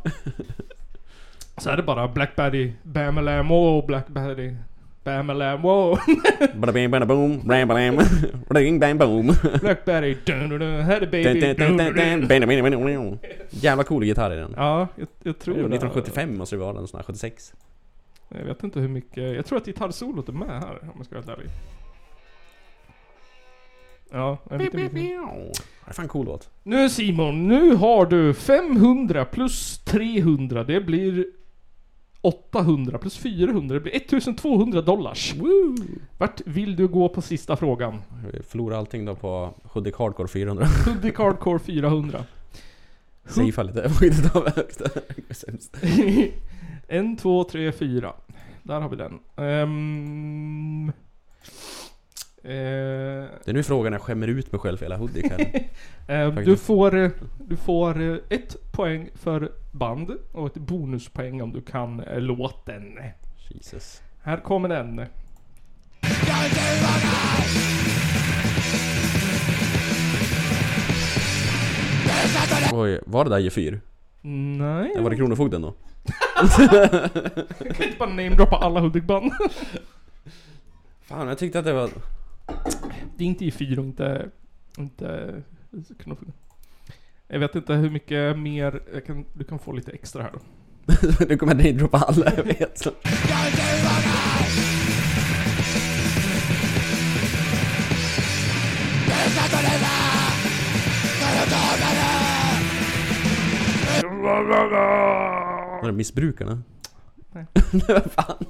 [1.58, 4.56] så är det bara Blackberry, Bamelam, oh Blackberry,
[5.04, 5.98] Bamelam, oh
[6.56, 7.98] Bada bing bada boom, rambalam,
[8.48, 9.36] bada bing bang boom.
[9.62, 13.20] Blackberry, dun, dun, dun, Dun, baby, dun, dun, dun.
[13.50, 14.54] Jävla cool gitarr i den.
[14.58, 15.60] Ja, jag, jag tror det.
[15.60, 17.54] 1975 måste det vara den sån här, 76.
[18.30, 21.16] Jag vet inte hur mycket, jag tror att gitarrsolot är med här om jag ska
[21.16, 21.52] vara helt ärlig.
[24.12, 24.96] Ja, en liten, liten.
[24.96, 26.50] Det är fan cool låt.
[26.64, 31.26] Nu Simon, nu har du 500 plus 300, det blir
[32.24, 35.34] 800 plus 400, det blir 1200 dollars.
[35.36, 35.76] Woo!
[36.18, 38.02] Vart vill du gå på sista frågan?
[38.34, 40.66] Vi förlorar allting då på Hudik Hardcore 400.
[40.86, 42.24] Hudik Hardcore 400.
[43.26, 44.90] Safea lite, jag får inte ta högsta.
[45.30, 45.78] Sämst.
[46.88, 48.14] en, två, tre, fyra.
[48.64, 49.20] Där har vi den.
[49.36, 50.92] Ehm,
[52.44, 52.54] eh,
[53.46, 55.68] Det är nu frågan jag skämmer ut mig själv för hela Hudik här.
[56.28, 57.12] eh, du får, eh,
[57.48, 63.00] du får eh, ett poäng för band och ett bonuspoäng om du kan eh, låten.
[63.50, 64.02] Jesus.
[64.22, 65.06] Här kommer den.
[72.74, 73.80] Oj, var det där G4?
[74.22, 75.02] Nej.
[75.02, 75.74] Var det Kronofogden då?
[77.60, 79.32] Jag kan inte bara namedroppa alla Hudik-band.
[81.02, 81.90] Fan, jag tyckte att det var...
[83.18, 84.30] Det är inte i fyra och inte...
[84.78, 85.34] Inte...
[86.00, 86.34] Kronofogden.
[87.34, 89.02] Jag vet inte hur mycket mer...
[89.08, 90.40] Kan, du kan få lite extra här då.
[91.30, 92.86] nu kommer namedroppa alla jag vet.
[105.82, 106.64] Var det missbrukarna?
[107.32, 107.46] Nej.
[107.88, 108.46] Vad fan?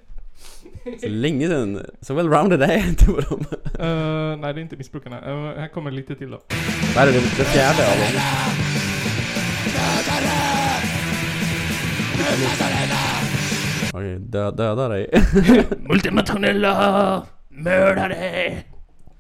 [1.00, 1.86] Så länge sedan.
[2.00, 3.44] Så well-rounded är jag inte på dem.
[3.78, 5.16] Eh, nej, det är inte missbrukarna.
[5.18, 6.40] Eh, här kommer lite till då.
[6.96, 7.12] Vad är det?
[7.12, 8.20] Det fjärde av dem?
[13.92, 15.10] Okej, dö, döda dig.
[15.78, 18.56] Multimationella mördare!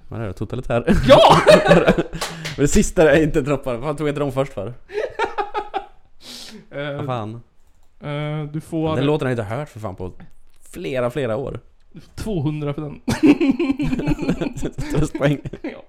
[0.08, 0.32] Vad är det?
[0.32, 0.84] Totalitär?
[1.08, 1.36] Ja!
[1.46, 2.04] Men
[2.56, 3.76] det sista är inte droppar.
[3.76, 4.74] Vad tog jag inte dem först för?
[6.70, 7.40] Vad Eh, fan?
[8.02, 10.12] eh, du får Den låten har jag inte hört för fan på
[10.70, 11.60] flera, flera år.
[12.14, 13.00] 200 för den.
[14.92, 15.40] Tröstpoäng.
[15.62, 15.82] ja.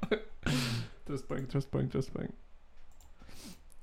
[1.08, 2.32] Tröstpoäng, tröstpoäng, tröstpoäng.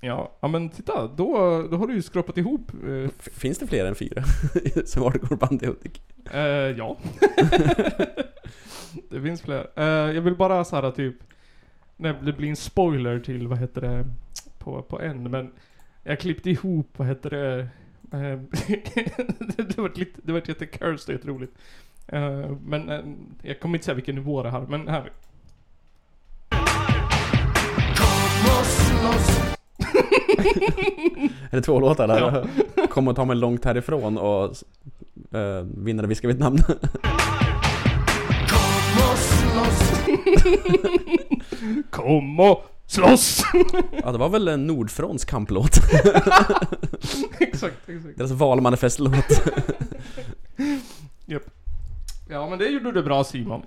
[0.00, 1.06] Ja, ja men titta.
[1.16, 1.32] Då,
[1.70, 2.72] då har du ju skrapat ihop.
[2.88, 4.22] Eh, Finns det fler än fyra?
[4.86, 6.02] Som hardcore band i Hudik?
[6.32, 6.40] eh,
[6.78, 6.96] ja.
[9.10, 9.66] det finns fler.
[9.76, 11.16] Eh, jag vill bara så här typ.
[11.96, 14.04] Nej, det blir en spoiler till, vad heter det,
[14.58, 15.30] på, på en.
[15.30, 15.52] Men
[16.02, 17.68] jag klippte ihop, vad heter det,
[18.10, 21.52] det var lite, det var jättecursed och jätteroligt.
[22.06, 23.00] Eh, men eh,
[23.42, 25.12] jag kommer inte säga vilken nivå det här, men här.
[31.50, 32.46] Är det två låtar där?
[32.76, 32.86] Ja.
[32.86, 34.56] Kom och ta mig långt härifrån och
[35.34, 36.58] uh, Vinnare viskar mitt namn.
[38.48, 39.92] Kom och slåss!
[44.02, 45.76] ja, det var väl en Nordfronts kamplåt?
[47.38, 48.16] exakt, exakt.
[48.16, 49.14] Deras valmanifestlåt.
[52.30, 53.62] Ja men det gjorde du bra Simon.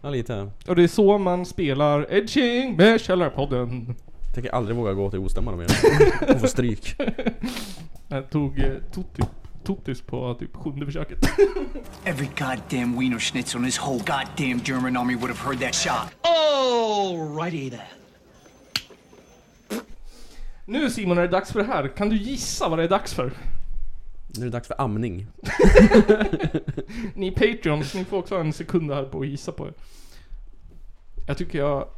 [0.00, 0.50] Ja, lite.
[0.66, 3.94] Och det är så man spelar Edging med Källarpodden.
[4.34, 5.66] Tänker aldrig våga gå till ostämmorna mer.
[6.34, 6.96] Och få stryk.
[8.08, 9.22] Jag tog eh, Tutti,
[9.64, 11.18] Tuttis på typ sjunde försöket.
[12.04, 16.14] Every goddamn wiener schnitzel in this whole goddamn German army would have heard that shot.
[16.24, 17.97] Alrighty then.
[20.68, 21.88] Nu Simon är det dags för det här.
[21.88, 23.32] Kan du gissa vad det är dags för?
[24.36, 25.26] Nu är det dags för amning.
[27.14, 29.72] Ni Patreons, ni får också en sekund här på att gissa på det.
[31.26, 31.88] Jag tycker jag...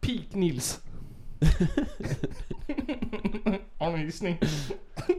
[0.00, 0.80] Peak Nils.
[3.78, 4.38] Har ni en gissning?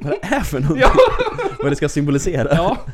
[0.01, 0.81] Vad det är för någonting?
[0.81, 0.93] Ja!
[1.59, 2.47] Vad det ska symbolisera?
[2.51, 2.85] Ja.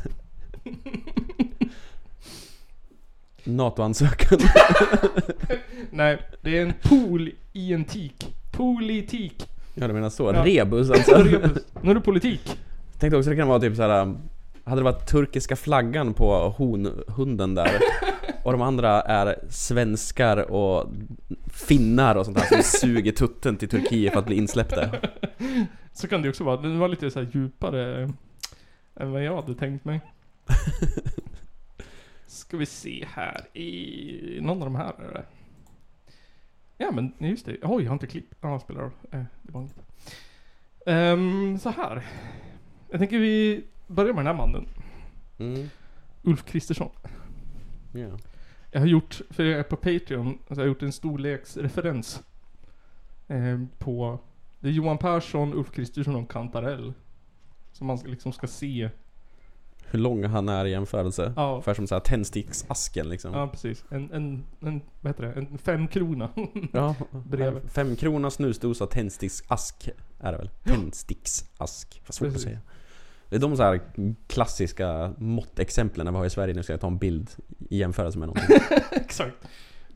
[3.43, 4.39] NATO-ansökan.
[5.91, 8.28] Nej, det är en pool i en tik.
[8.59, 9.49] Politik.
[9.75, 10.23] Ja, du menar så.
[10.33, 10.45] Ja.
[10.45, 11.15] Rebus alltså.
[11.15, 11.63] Rebus.
[11.81, 12.59] Nu är det politik.
[12.99, 14.15] Tänkte också det kan vara typ så här.
[14.63, 17.71] Hade det varit turkiska flaggan på honhunden där
[18.43, 20.91] och de andra är svenskar och
[21.53, 24.89] finnar och sånt där som suger tutten till Turkiet för att bli insläppta.
[25.93, 26.61] Så kan det också vara.
[26.61, 28.13] Den var lite så här djupare
[28.95, 30.01] än vad jag hade tänkt mig.
[32.27, 35.23] Ska vi se här i någon av de här är det.
[36.81, 37.57] Ja men just det.
[37.61, 38.35] Oj, jag har inte klippt.
[38.41, 38.91] Ja, spelar roll.
[39.11, 39.81] Eh, det var inget.
[40.85, 42.05] Ehm, så här.
[42.89, 44.67] Jag tänker vi börjar med den här mannen.
[45.39, 45.69] Mm.
[46.23, 46.89] Ulf Kristersson.
[47.93, 48.17] Ja.
[48.71, 52.23] Jag har gjort, för jag är på Patreon, så jag har gjort en storleksreferens.
[53.27, 54.19] Eh, på,
[54.59, 56.93] det är Johan Persson, Ulf Kristersson och Kantarell.
[57.71, 58.89] Som man liksom ska se.
[59.91, 61.33] Hur lång han är i jämförelse.
[61.35, 61.51] Ja.
[61.51, 63.33] Ungefär som såhär tändsticksasken liksom.
[63.33, 63.83] Ja precis.
[63.89, 65.33] En, en, en vad heter det?
[65.33, 66.29] En femkrona.
[66.73, 67.71] Ja, Bredvid.
[67.71, 70.49] Fem kronor snusdosa tändsticksask är det väl?
[70.63, 72.01] Tändsticksask.
[72.07, 72.59] Vad svårt att säga.
[73.29, 73.81] Det är de så här
[74.27, 77.29] klassiska måttexemplen vi har i Sverige nu ska jag ta en bild
[77.69, 78.57] i jämförelse med någonting.
[78.91, 79.35] Exakt.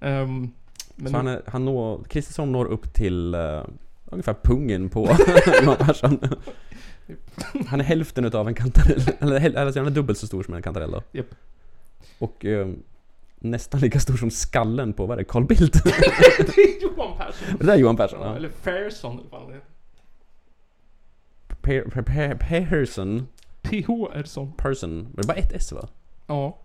[0.01, 0.51] Ehm,
[0.95, 3.63] men så han, är, han når, Kristersson når upp till uh,
[4.06, 5.10] ungefär pungen på
[5.63, 6.19] Johan Persson.
[7.67, 9.02] Han är hälften utav en kantarell.
[9.19, 11.04] Eller, eller han är dubbelt så stor som en kantarell då.
[11.12, 11.36] Japp.
[12.19, 12.67] Och eh,
[13.39, 15.84] nästan lika stor som skallen på, vad är det, Carl Bildt?
[15.84, 17.58] det är Johan Persson.
[17.60, 18.36] det där är Johan Persson Ja, ja.
[18.36, 19.67] eller Persson eller vad det heter.
[21.62, 23.28] Per, per, per, Persson.
[23.62, 24.54] PH är som.
[24.54, 25.04] Person.
[25.04, 25.88] Men det är bara ett S va?
[26.28, 26.60] Ja.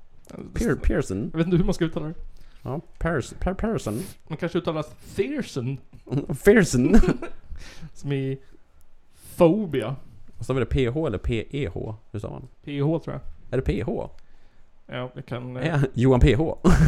[0.55, 1.31] Per, Pearson.
[1.33, 2.15] Jag vet inte hur man ska uttala det.
[2.63, 4.03] Ja, Pers, per, Person.
[4.29, 4.85] Man kanske uttalar
[5.17, 5.79] Thierson.
[6.45, 6.97] Pearson.
[7.95, 8.39] Som i
[9.37, 9.97] Phobia.
[10.39, 11.95] Och så var det PH eller PEH?
[12.13, 12.43] Hur sa man?
[12.65, 13.21] PH tror jag.
[13.51, 13.89] Är det PH?
[14.87, 15.57] Ja, jag kan...
[15.57, 16.41] eh, Ja, Johan PH.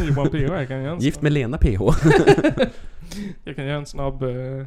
[0.07, 1.81] Johan PH, jag kan göra en Gift med Lena PH.
[3.43, 4.23] Jag kan göra en snabb...
[4.23, 4.65] Uh,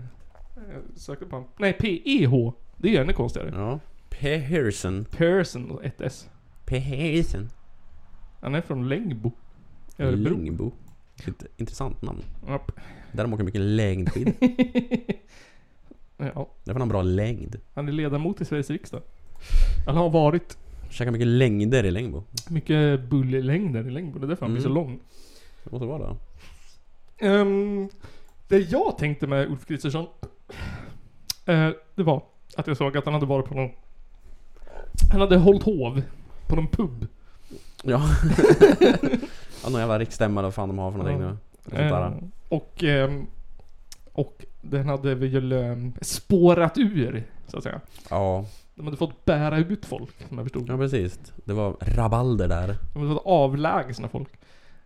[0.97, 1.45] söka på.
[1.59, 2.53] Nej, PEH.
[2.77, 3.51] Det är ännu konstigare.
[3.55, 3.81] Ja.
[4.11, 5.05] Pearson.
[5.05, 6.29] Persson och ett S.
[6.65, 7.49] Pearson.
[8.41, 9.31] Han är från Längbo.
[9.99, 10.35] Örebro.
[10.37, 10.73] Längbo.
[11.27, 12.23] Ett intressant namn.
[12.49, 12.73] Japp.
[13.13, 14.33] Där de åker mycket längdskid.
[16.85, 17.57] Han bra längd.
[17.75, 19.01] Han är ledamot i Sveriges riksdag.
[19.87, 20.57] Han har varit
[20.91, 22.23] Käkar mycket längder i Längbo.
[22.49, 24.19] mycket bulllängder i Längbo.
[24.19, 24.83] Det är därför han blir så Mm.
[24.83, 24.99] lång.
[25.65, 26.17] Det måste vara
[27.19, 27.29] det.
[27.29, 27.89] Um,
[28.49, 30.07] det jag tänkte med Ulf Kristersson.
[31.47, 32.23] eh, det var
[32.57, 33.71] att jag såg att han hade varit på någon...
[35.13, 36.03] Han hade hållit hov
[36.49, 37.07] på någon pub.
[37.83, 38.03] Ja.
[39.63, 41.29] ja, någon jävla riksstämma eller vad fan de har för någonting Ja.
[41.29, 41.37] nu.
[41.65, 42.07] Och sånt där.
[42.07, 43.27] Eh, och, ehm,
[44.15, 47.81] och den hade väl spårat ur, så att säga.
[48.11, 50.69] Ja, De hade fått bära ut folk, som jag förstod.
[50.69, 51.33] ja precis.
[51.45, 52.77] Det var rabalder där.
[52.93, 54.29] De hade fått avlägsna folk.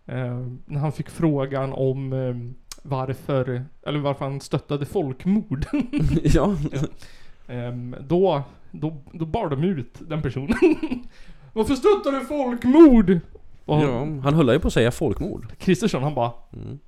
[0.05, 5.65] Eh, när han fick frågan om ehm, varför, eller varför han stöttade folkmord.
[6.23, 6.55] ja.
[7.47, 10.57] Ehm, då, då, då bar de ut den personen.
[11.53, 13.19] Varför stöttar du folkmord?
[13.65, 13.99] Och ja.
[14.23, 15.53] Han höll ju på att säga folkmord.
[15.57, 16.79] Kristersson han bara Mm.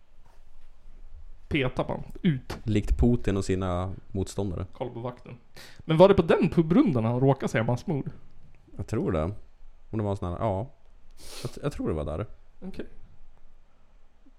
[1.52, 2.04] Petar honom.
[2.22, 2.58] Ut.
[2.64, 4.66] Likt Putin och sina motståndare.
[4.74, 5.38] Kolla på vakten.
[5.80, 8.12] Men var det på den pubrundan han råkade säga massmord?
[8.78, 9.24] Jag tror det.
[9.90, 10.68] Om det var en sån här, ja.
[11.44, 12.26] Jag, jag tror det var där.
[12.62, 12.86] Okej.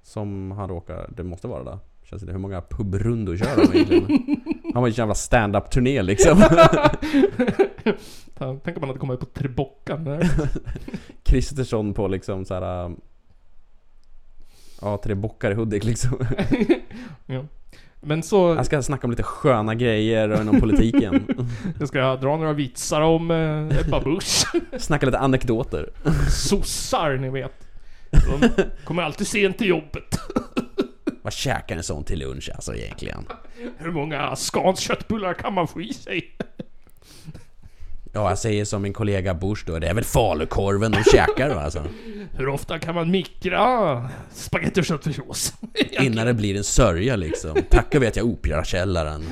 [0.03, 1.79] Som han råkar, det måste vara där.
[2.03, 4.21] Känns det, hur många pubrundor kör han egentligen?
[4.75, 6.39] Han var ju en jävla stand-up turné liksom.
[8.35, 10.21] Tänk om han hade kommit på Trebockan.
[11.23, 12.95] Kristersson på liksom så här.
[14.83, 16.27] Ja, tre bockar i Hudik liksom.
[17.27, 17.45] ja.
[18.01, 21.27] Men så, Han ska snacka om lite sköna grejer och inom politiken.
[21.79, 24.45] jag ska dra några vitsar om eh, Ebba Busch.
[24.79, 25.91] Snacka lite anekdoter.
[26.31, 27.53] Sossar, ni vet.
[28.11, 28.49] De
[28.85, 30.19] kommer alltid sent till jobbet.
[31.23, 33.25] Vad käkar en sån till lunch alltså egentligen?
[33.79, 36.37] Hur många Scans köttbullar kan man få i sig?
[38.15, 41.61] Ja, jag säger som min kollega Bush då, det är väl falukorven de käkar va
[41.61, 41.85] alltså.
[42.33, 45.55] Hur ofta kan man mikra spagetti och köttfärssås?
[46.01, 47.55] Innan det blir en sörja liksom.
[47.71, 49.23] Tacka vet jag Operakällaren.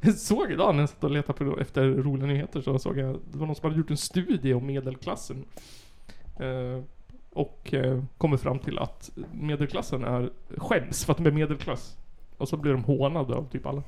[0.00, 3.38] Jag såg idag när jag satt och letade efter roliga nyheter så såg jag det
[3.38, 5.44] var någon som hade gjort en studie om medelklassen.
[6.40, 6.82] Eh,
[7.30, 11.96] och eh, kommer fram till att medelklassen är skäms för att de är medelklass.
[12.38, 13.82] Och så blir de hånade av typ alla.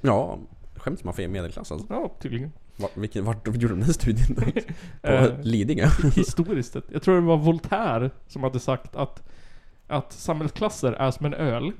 [0.00, 0.38] Ja,
[0.76, 1.86] skäms man för medelklass alltså.
[1.90, 2.52] Ja, tydligen.
[2.80, 4.42] Var, vilken, vart gjorde de den studien då?
[5.02, 5.88] På Eh, Lidingö?
[6.14, 6.84] Historiskt sett.
[6.92, 9.22] Jag tror det var Voltaire som hade sagt att,
[9.88, 11.72] att samhällsklasser är som en öl.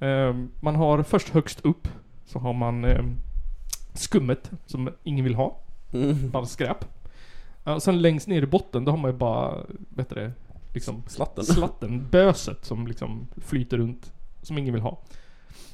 [0.00, 1.88] Eh, man har först högst upp
[2.26, 3.04] så har man eh,
[3.94, 5.58] skummet som ingen vill ha.
[5.92, 6.30] Mm.
[6.30, 6.84] Bara skräp.
[7.64, 10.32] Och sen längst ner i botten, då har man ju bara, vet du det,
[10.74, 11.44] liksom Slatten.
[11.44, 15.00] slatten, böset som liksom flyter runt, som ingen vill ha.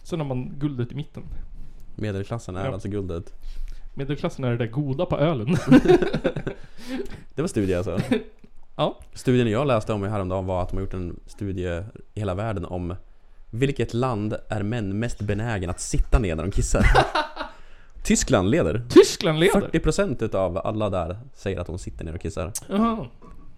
[0.03, 1.23] Sen har man guldet i mitten.
[1.97, 2.73] Medelklassen är Ja.
[2.73, 3.33] alltså guldet.
[3.99, 5.47] Medelklassen är det där goda på ölen.
[7.35, 8.01] Det var studie alltså?
[8.77, 8.99] Ja.
[9.13, 11.83] Studien jag läste om häromdagen var att de har gjort en studie
[12.15, 12.95] i hela världen om
[13.51, 16.87] vilket land är män mest benägen att sitta ner när de kissar?
[18.03, 18.87] Tyskland leder.
[18.89, 19.61] Tyskland leder!
[19.61, 22.53] 40% utav alla där säger att de sitter ner och kissar.
[22.69, 23.07] Jaha.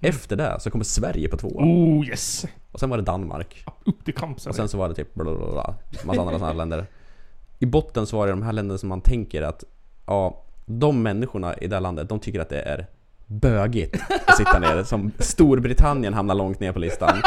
[0.01, 1.65] Efter det så kommer Sverige på tvåa.
[1.65, 2.47] Oh yes!
[2.73, 3.65] Och sen var det Danmark.
[3.85, 5.75] Upp till kamp Och sen så var det typ blablabla,
[6.05, 6.87] massa andra sådana länder.
[7.59, 9.65] I botten så var det de här länderna som man tänker att
[10.11, 12.87] ja, de människorna i det här landet, de tycker att det är
[13.27, 13.97] bögigt
[14.27, 14.83] att sitta ner.
[14.85, 17.23] Som Storbritannien hamnar långt ner på listan.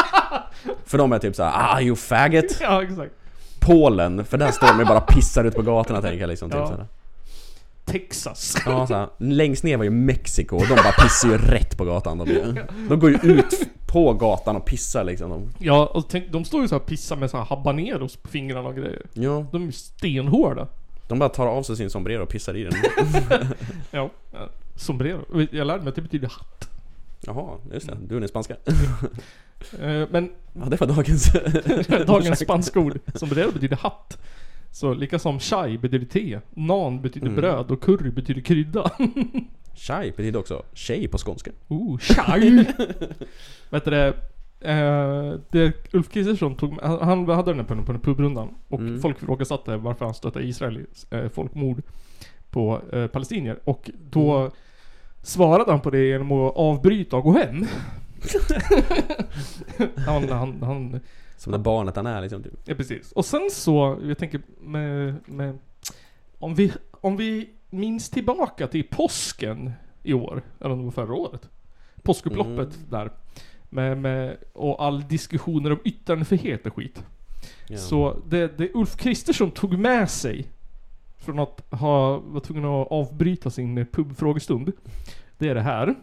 [0.86, 2.58] För de är typ såhär, ah you faggot!
[2.62, 3.12] Ja, exakt.
[3.60, 6.50] Polen, för där står de ju bara pissar ut på gatorna tänker jag liksom.
[6.50, 6.68] Typ Ja.
[6.68, 6.86] såhär.
[7.86, 8.56] Texas.
[8.66, 9.08] Ja, såhär.
[9.18, 12.18] Längst ner var ju Mexiko och de bara pissar ju rätt på gatan.
[12.18, 12.56] De,
[12.90, 13.54] de går ju ut
[13.88, 15.30] på gatan och pissar liksom.
[15.30, 15.50] De.
[15.60, 18.28] Ja, och tänk, de står ju så här och pissar med så här habaneros på
[18.28, 19.02] fingrarna och grejer.
[19.14, 20.68] Ja, De är ju stenhårda.
[21.08, 22.74] De bara tar av sig sin sombrero och pissar i den.
[23.92, 24.10] Ja.
[24.76, 25.48] Sombrero.
[25.52, 26.70] Jag lärde mig att det betyder hatt.
[27.26, 27.98] Jaha, just det.
[28.08, 28.56] Du är den spanska.
[29.80, 31.32] Eh, Men Ja, det var dagens...
[32.08, 33.00] dagens spanska ord.
[33.16, 34.18] Sombrero betyder hatt.
[34.72, 36.40] Så lika som chai betyder te.
[36.54, 37.42] Nan betyder Mm.
[37.42, 38.92] bröd och curry betyder krydda.
[39.76, 41.52] Chai betyder också tjej på skånska.
[41.68, 42.66] Oh, chai!
[43.70, 44.14] Vet du det?
[44.64, 48.50] Eh, det Ulf Kristersson tog, han, han hade den här på, på den pubrundan.
[48.70, 49.02] Och Mm.
[49.02, 51.82] folk ifrågasatte varför han stöttade Israels eh, folkmord
[52.50, 53.60] på eh, palestinier.
[53.64, 54.52] Och då Mm.
[55.22, 57.66] svarade han på det genom att avbryta och gå hem.
[60.06, 61.00] han, han, han,
[61.38, 62.44] Som det barnet han är liksom.
[62.44, 62.54] Typ.
[62.66, 63.12] ja precis.
[63.12, 65.58] Och sen så, jag tänker med, med
[66.40, 69.72] om vi, om vi minns tillbaka till påsken
[70.04, 71.50] i år, eller om det var förra året.
[72.04, 72.90] Påskupploppet Mm.
[72.90, 73.12] där.
[73.74, 77.04] Med, med, och all diskussioner om yttrandefrihet och skit.
[77.68, 77.78] Ja.
[77.78, 80.46] Så det, det Ulf Kristersson tog med sig
[81.18, 84.72] från att ha, var tvungen att avbryta sin pubfrågestund.
[85.38, 85.96] Det är det här.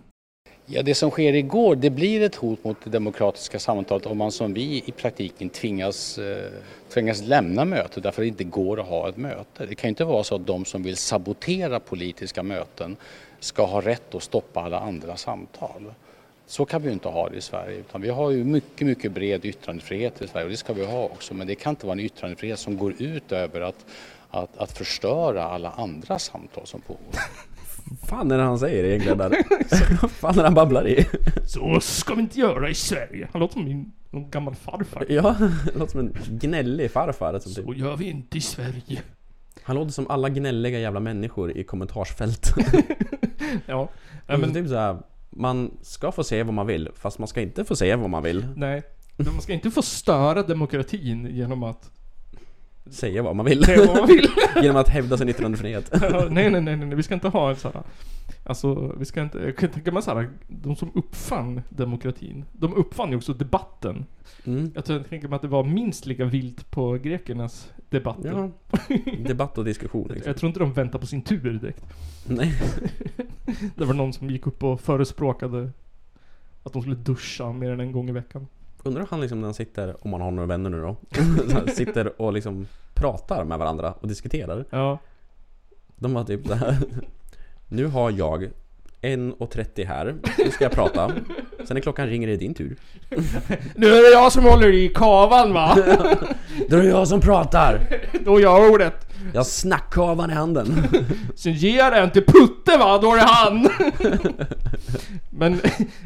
[0.66, 4.32] Ja, det som sker igår, det blir ett hot mot det demokratiska samtalet om man
[4.32, 6.52] som vi i praktiken tvingas, eh,
[6.88, 9.66] tvingas lämna mötet därför att det inte går att ha ett möte.
[9.66, 12.96] Det kan ju inte vara så att de som vill sabotera politiska möten
[13.40, 15.92] ska ha rätt att stoppa alla andra samtal.
[16.50, 19.12] Så kan vi ju inte ha det i Sverige utan vi har ju mycket, mycket
[19.12, 21.92] bred yttrandefrihet i Sverige och det ska vi ha också men det kan inte vara
[21.92, 23.86] en yttrandefrihet som går ut över att,
[24.30, 27.14] att, att förstöra alla andra samtal som pågår.
[28.06, 29.30] fan är det han säger egentligen där?
[30.02, 31.06] Vad fan är det han babblar i?
[31.46, 33.28] Så ska vi inte göra i Sverige.
[33.32, 35.06] Han låter som min någon gammal farfar.
[35.08, 35.36] Ja,
[35.74, 37.64] låter som en gnällig farfar som typ.
[37.64, 39.02] Så gör vi inte i Sverige.
[39.62, 42.54] Han låter som alla gnälliga jävla människor i kommentarsfält.
[43.66, 43.88] Ja.
[44.26, 44.98] Nej, men, typ såhär,
[45.30, 48.22] man ska få säga vad man vill, fast man ska inte få säga vad man
[48.22, 48.46] vill.
[48.56, 48.82] nej.
[49.16, 51.90] Men man ska inte få störa demokratin genom att
[52.90, 53.64] Säga vad man vill.
[53.64, 54.28] säga vad man vill.
[54.62, 55.90] Genom att hävda sin yttrandefrihet.
[55.92, 57.82] Ja, nej, nej, nej, nej, vi ska inte ha en sån här...
[58.44, 59.38] Alltså, vi ska inte...
[59.38, 64.06] Jag kan tänka mig så här, de som uppfann demokratin, de uppfann ju också debatten.
[64.44, 64.72] Mm.
[64.74, 68.50] Jag tänker mig att det var minst lika vilt på grekernas debatter.
[68.70, 68.76] Ja.
[69.26, 70.30] Debatt och diskussion liksom.
[70.30, 71.84] Jag tror inte de väntar på sin tur direkt.
[72.30, 72.54] Nej.
[73.76, 75.70] Det var någon som gick upp och förespråkade
[76.62, 78.46] att de skulle duscha mer än en gång i veckan.
[78.82, 80.96] Undrar han liksom när han sitter, om man har några vänner nu då,
[81.74, 84.64] sitter och liksom pratar med varandra och diskuterar.
[84.70, 84.98] Ja.
[85.96, 86.78] De var typ så här.
[87.68, 88.50] Nu har jag
[89.02, 91.08] 1.30 här, nu ska jag prata.
[91.64, 92.76] Sen när klockan ringer är det din tur.
[93.74, 95.74] Nu är det jag som håller i kavan va?
[96.68, 97.80] Då är det jag som pratar!
[98.24, 99.06] Då har jag ordet.
[99.32, 100.66] Jag har snackkavan i handen.
[101.34, 103.68] Sen ger jag den till Putte va, då är det han!
[105.30, 105.60] Men,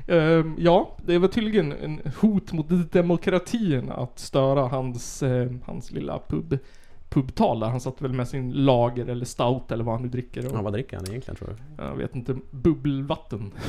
[0.09, 6.18] ehm, ja, det var tydligen en hot mot demokratin att störa hans, eh, hans lilla
[6.28, 6.59] pub,
[7.15, 7.67] pubtal där.
[7.69, 10.43] Han satt väl med sin lager eller stout eller vad han nu dricker.
[10.43, 11.85] Ja, Och, vad dricker han egentligen tror du?
[11.85, 13.53] jag vet inte, bubbelvatten.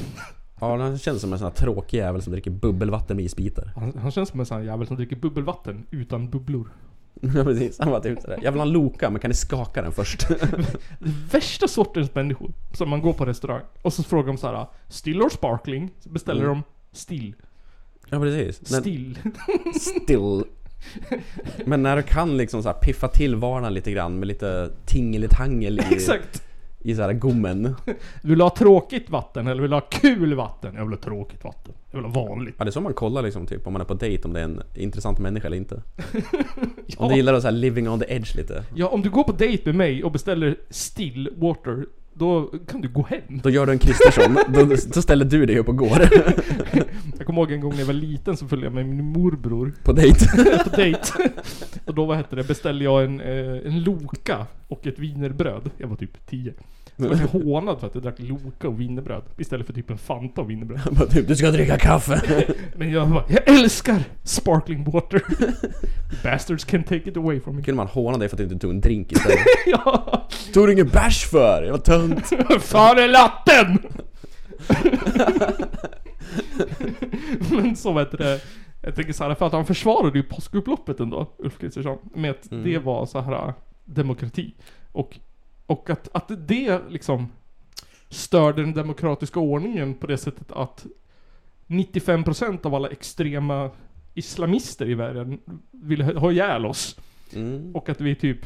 [0.60, 3.72] Ja, han känns som en sån här tråkig jävel som dricker bubbelvatten med isbitar.
[3.76, 6.70] Han, han känns som en sån här jävel som dricker bubbelvatten utan bubblor.
[7.22, 8.40] Ja precis, han var typ sådär.
[8.44, 10.28] Jag vill ha en Loka, men kan ni skaka den först?
[11.32, 12.52] Värsta sortens människor.
[12.74, 15.92] Som man går på restaurang och så frågar de så här: Still or sparkling?
[16.00, 16.54] Så beställer Mm.
[16.56, 16.64] de
[16.98, 17.36] still.
[18.10, 18.72] Ja precis.
[18.72, 19.18] Men- Still.
[20.04, 20.44] Still.
[21.66, 25.80] Men när du kan liksom så här piffa till vardagen lite grann med lite tingelitangel
[25.80, 26.44] i, Exakt.
[26.80, 27.76] i så här gommen.
[28.24, 30.76] Vill du ha tråkigt vatten eller vill du ha kul vatten?
[30.76, 31.74] Jag vill ha tråkigt vatten.
[31.92, 32.56] Jag vill ha vanligt.
[32.58, 34.40] Ja det är så man kollar liksom typ om man är på dejt om det
[34.40, 35.82] är en intressant människa eller inte.
[36.88, 36.96] Ja.
[36.98, 38.64] Om du gillar att så här living on the edge lite.
[38.76, 41.86] Ja, om du går på dejt med mig och beställer still water,
[42.18, 43.40] då kan du gå hem.
[43.44, 46.00] Då gör du en Kristersson, då, då ställer du dig upp och går.
[47.18, 49.74] Jag kommer ihåg en gång när jag var liten så följde jag med min morbror
[49.84, 50.26] På dejt.
[50.64, 51.00] på dejt.
[51.86, 55.70] Och då, vad hette det, beställde jag en, eh, en Loka och ett wienerbröd.
[55.78, 56.54] Jag var typ 10.
[56.98, 60.42] Jag var hånad för att jag drack Loka och wienerbröd istället för typ en Fanta
[60.42, 60.80] och wienerbröd.
[60.92, 62.22] Bara typ, du ska dricka kaffe.
[62.76, 65.22] Men jag bara, jag älskar sparkling water!
[66.24, 67.62] Bastards can take it away from me.
[67.64, 69.38] Kunde man håna dig för att du inte tog en drink istället?
[69.66, 70.28] ja!
[70.54, 71.64] Tog du ingen bärs för?
[71.64, 72.28] Jag var tönt.
[72.64, 73.78] Fan är latten!
[77.52, 78.42] Men så vet det.
[78.82, 81.98] Jag tänker så här, för att han försvarade ju påskupploppet ändå, Ulf Kristersson.
[82.16, 82.64] Med att Mm.
[82.64, 83.54] det var så här
[83.86, 84.54] demokrati.
[84.92, 85.20] Och,
[85.66, 87.28] och att, att det liksom
[88.10, 90.86] störde den demokratiska ordningen på det sättet att
[91.68, 93.70] 95% av alla extrema
[94.14, 95.40] islamister i världen
[95.72, 97.00] ville ha ihjäl oss.
[97.36, 97.76] Mm.
[97.76, 98.38] Och att vi typ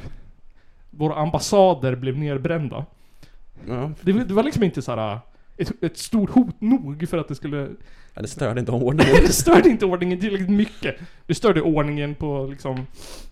[0.91, 2.85] Våra ambassader blev nerbrända.
[3.67, 3.91] Ja.
[4.01, 5.19] Det, var- det var liksom inte så här
[5.57, 7.69] ett, ett stort hot nog för att det skulle...
[8.13, 9.15] ja, det störde inte ordningen.
[9.21, 10.95] Det störde inte ordningen tillräckligt mycket.
[11.25, 12.85] Det störde ordningen på liksom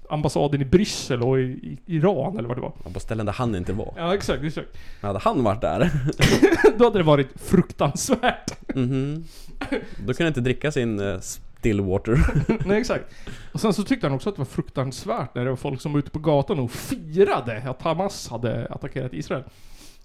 [0.09, 2.73] ambassaden i Bryssel och i, i Iran eller vad det var.
[2.85, 3.93] Ja, På ställen där han inte var.
[3.97, 4.67] Ja exakt, exakt.
[5.01, 5.91] Men hade han varit där,
[6.77, 8.75] Då hade det varit fruktansvärt.
[8.75, 9.23] mhm.
[9.69, 12.19] Då kunde han inte dricka sin uh, Stillwater.
[12.67, 13.05] Nej exakt.
[13.53, 15.91] Och sen så tyckte han också att det var fruktansvärt när det var folk som
[15.93, 19.43] var ute på gatan och firade att Hamas hade attackerat Israel.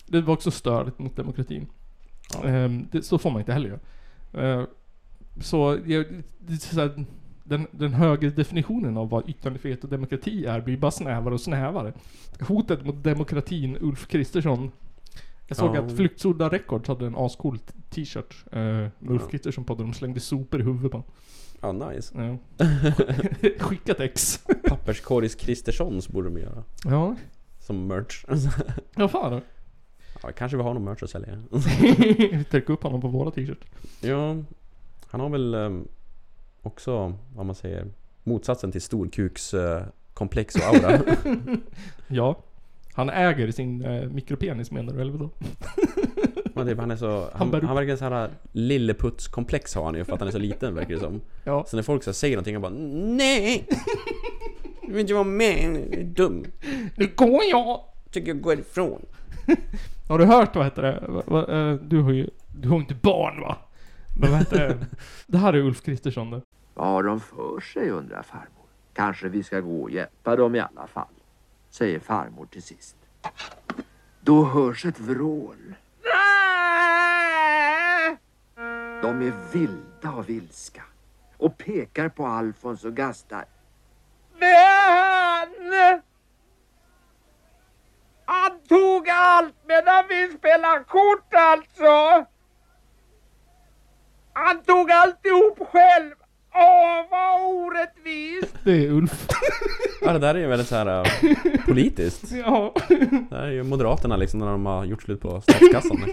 [0.06, 1.66] Det var också störigt mot demokratin.
[2.44, 3.80] Ehm, det, så får man inte heller göra.
[4.60, 4.66] Ehm,
[5.40, 6.06] så, jag-
[6.38, 7.04] det, är så här,
[7.44, 11.92] den, den högre definitionen av vad yttrandefrihet och demokrati är blir bara snävare och snävare.
[12.40, 14.70] Hotet mot demokratin, Ulf Kristersson.
[15.46, 15.80] Jag såg Ja.
[15.82, 17.58] att Flyktsoda Records hade en ascool
[17.90, 19.28] t-shirt eh, med Ulf.
[19.30, 21.10] Kristersson på där de slängde sopor i huvudet på honom.
[21.80, 22.14] Ja, nice.
[22.58, 22.66] Ja.
[23.58, 24.40] Skicka ett ex.
[24.68, 26.64] Papperskorgs Kristerssons borde de göra.
[26.84, 27.16] Ja.
[27.60, 28.24] Som merch.
[28.96, 29.40] Ja fan.
[30.22, 31.42] Ja, kanske vi har någon merch att sälja.
[31.80, 33.64] Vi trycker upp honom på våra t-shirt.
[34.00, 34.36] Ja,
[35.06, 35.88] han har väl ehm,
[36.62, 37.86] också, vad man säger,
[38.22, 39.82] motsatsen till storkuks eh,
[40.14, 41.00] komplex och aura.
[42.08, 42.38] Ja.
[42.94, 45.30] Han äger sin eh, mikropenis menar du eller vadå?
[46.54, 50.04] Men typ, han är så, Han han, han verkar så här lilleputtskomplex har han ju
[50.04, 51.20] för att han är så liten verkar det som.
[51.44, 51.64] Ja.
[51.68, 53.68] Så när folk så säger någonting, han bara Nej!
[54.82, 56.44] Jag vill inte vara med, jag är dum.
[56.96, 57.80] Nu går jag!
[58.10, 59.06] Tycker jag går ifrån.
[60.08, 60.92] Har du hört vad heter det?
[61.54, 63.56] Eh, du har ju, du har inte barn va?
[64.14, 64.86] Men vad heter det?
[65.26, 66.42] Det här är Ulf Kristersson det.
[66.74, 68.66] Vad har de för sig undrar farmor.
[68.94, 71.14] Kanske vi ska gå och hjälpa dem i alla fall,
[71.70, 72.96] säger farmor till sist.
[74.20, 75.74] Då hörs ett vrål.
[79.02, 80.82] De är vilda och vilska
[81.36, 83.44] och pekar på Alfons och gastar.
[84.40, 86.02] Han!
[88.24, 92.26] Han tog allt medan vi spelade kort alltså!
[94.32, 96.10] Han tog alltihop själv!
[96.54, 98.54] Åh, vad orättvist!
[98.64, 99.26] Det är Ulf.
[100.02, 102.32] Ja det där är ju väldigt så här äh, politiskt.
[102.46, 102.74] Ja.
[103.30, 106.04] Det här är ju Moderaterna liksom när de har gjort slut på statskassan.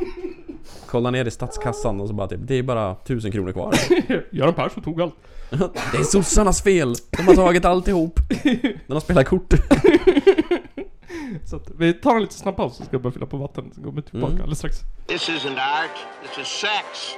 [0.87, 3.73] Kolla ner i statskassan och så bara typ, det är bara tusen kronor kvar.
[4.31, 5.15] Göran Persson tog allt.
[5.91, 6.93] Det är sossarnas fel!
[7.17, 8.19] De har tagit alltihop.
[8.87, 9.53] De spelar kort.
[11.45, 13.71] Så att vi tar en lite snabb paus så ska jag börja fylla på vatten.
[13.75, 14.41] Så kommer vi tillbaka Mm.
[14.41, 14.75] alldeles strax.
[15.07, 17.15] This isn't art, this is sex.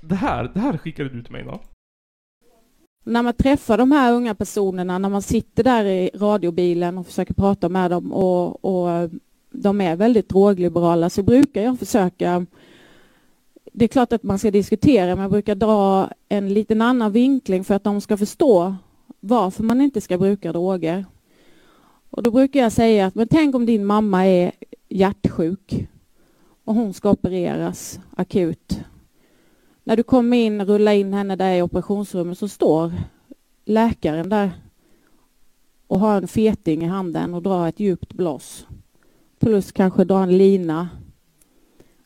[0.00, 1.60] Det här, det här skickade du till mig idag.
[3.04, 7.34] När man träffar de här unga personerna, när man sitter där i radiobilen och försöker
[7.34, 9.10] prata med dem och, och
[9.50, 12.46] de är väldigt drogliberala så brukar jag försöka
[13.72, 17.64] det är klart att man ska diskutera, men jag brukar dra en liten annan vinkling
[17.64, 18.74] för att de ska förstå
[19.20, 21.04] varför man inte ska bruka droger.
[22.10, 24.52] Och då brukar jag säga att men tänk om din mamma är
[24.88, 25.88] hjärtsjuk
[26.64, 28.80] och hon ska opereras akut.
[29.84, 32.92] När du kommer in, rullar in henne där i operationsrummet så står
[33.64, 34.50] läkaren där
[35.86, 38.66] och har en feting i handen och drar ett djupt blås.
[39.38, 40.88] Plus kanske dra en lina.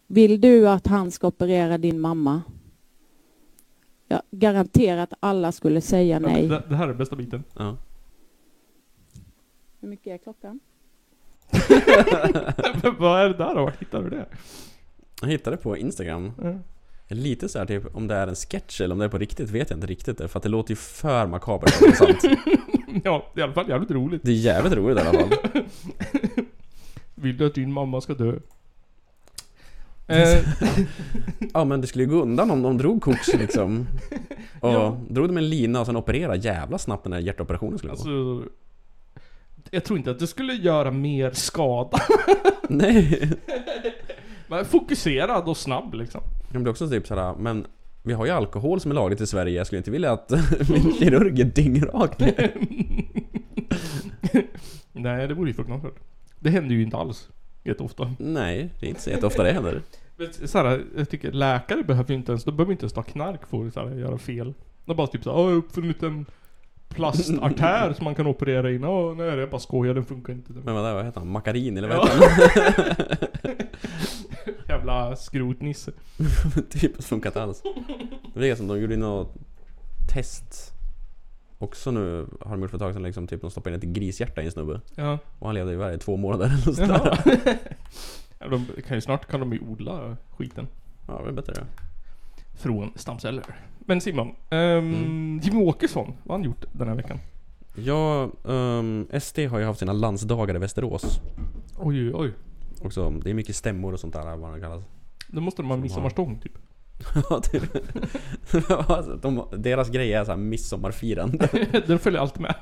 [0.07, 2.42] Vill du att han ska operera din mamma?
[4.09, 6.48] Jag garanterar att alla skulle säga nej.
[6.48, 7.44] Det, det här är bästa biten.
[7.57, 7.76] Ja.
[9.80, 10.61] Hur mycket är klockan?
[12.98, 13.64] Vad är det där då?
[13.64, 14.26] Var hittar du det?
[15.20, 16.32] Jag hittade på Instagram.
[16.42, 16.54] Ja.
[17.09, 19.50] Lite så här typ om det är en sketch eller om det är på riktigt
[19.50, 20.18] vet jag inte riktigt.
[20.18, 22.24] För att det låter ju för makabert vara sant.
[23.04, 24.20] ja, i alla fall jävligt roligt.
[24.24, 25.30] Det är jävligt roligt i alla fall.
[27.14, 28.32] Vill du att din mamma ska dö?
[30.07, 30.38] Eh,
[31.54, 33.86] Ja men det skulle ju gå undan om de drog kort liksom.
[34.61, 35.00] Och Ja.
[35.11, 37.98] drog de en lina och sen opererade jävla snabbt den här hjärtoperationen skulle gå.
[37.98, 38.42] alltså,
[39.70, 41.98] jag tror inte att det skulle göra mer skada.
[42.68, 43.30] Nej.
[44.48, 46.20] Men fokuserad och snabb liksom.
[46.52, 47.66] Det blir också typ såhär, men
[48.02, 49.56] vi har ju alkohol som är lagligt i Sverige.
[49.56, 50.30] Jag skulle inte vilja att
[50.68, 52.18] min kirurg är dyngrak.
[54.92, 55.94] Nej, det vore ju fruktansvärt.
[56.40, 57.28] Det händer ju inte alls
[57.64, 58.14] jätteofta.
[58.18, 59.82] Nej, det är inte så jätteofta det händer.
[60.16, 63.02] Men Så här, jag tycker läkare behöver ju inte ens, de behöver inte ens ta
[63.02, 64.54] knark för att så här, göra fel.
[64.84, 66.26] De bara typ såhär, jag har uppfunnit en
[66.97, 68.84] plastartär som man kan operera in.
[68.84, 70.53] Åh nej, det är bara skojar, den funkar inte.
[70.53, 71.28] Men vad, vad heter han?
[71.30, 72.07] Makarin eller vad Ja.
[72.07, 72.94] heter
[73.42, 73.57] han?
[74.68, 75.92] Jävla skrotnisse.
[76.70, 77.62] typ, det funkar inte alls.
[78.34, 79.34] Det är som de gjorde något
[80.09, 80.72] test
[81.59, 83.88] Också nu har de gjort för ett tag sedan liksom typ de stoppade in ett
[83.97, 85.18] grishjärta i en snubbe Ja.
[85.38, 87.18] Och han levde i varje två månader eller nåt sånt Jaha.
[87.24, 87.38] där.
[88.38, 90.66] ja, de kan ju snart kan de ju odla skiten.
[91.09, 91.66] Ja, det är bättre det.
[92.57, 93.44] Från stamceller.
[93.78, 97.18] Men Simon, um, Jimmy Åkesson, vad har han gjort den här veckan?
[97.74, 101.20] Ja, ehm, SD har ju haft sina landsdagar i Västerås
[101.78, 102.32] Oj, oj.
[102.82, 104.84] Också, det är mycket stämmor och sånt där vad det kallas
[105.28, 106.52] Då måste de ha midsommarstång typ.
[107.30, 107.62] Ja, typ.
[109.22, 111.48] De, deras grej är såhär midsommarfirande
[111.86, 112.54] Den följer alltid med.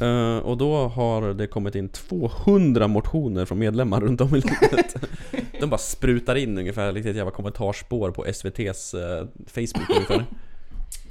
[0.00, 4.96] Eh, och då har det kommit in 200 motioner från medlemmar runt om i landet.
[5.60, 10.24] De bara sprutar in ungefär lite ett jävla kommentarspår på SVT's eh, Facebook ungefär.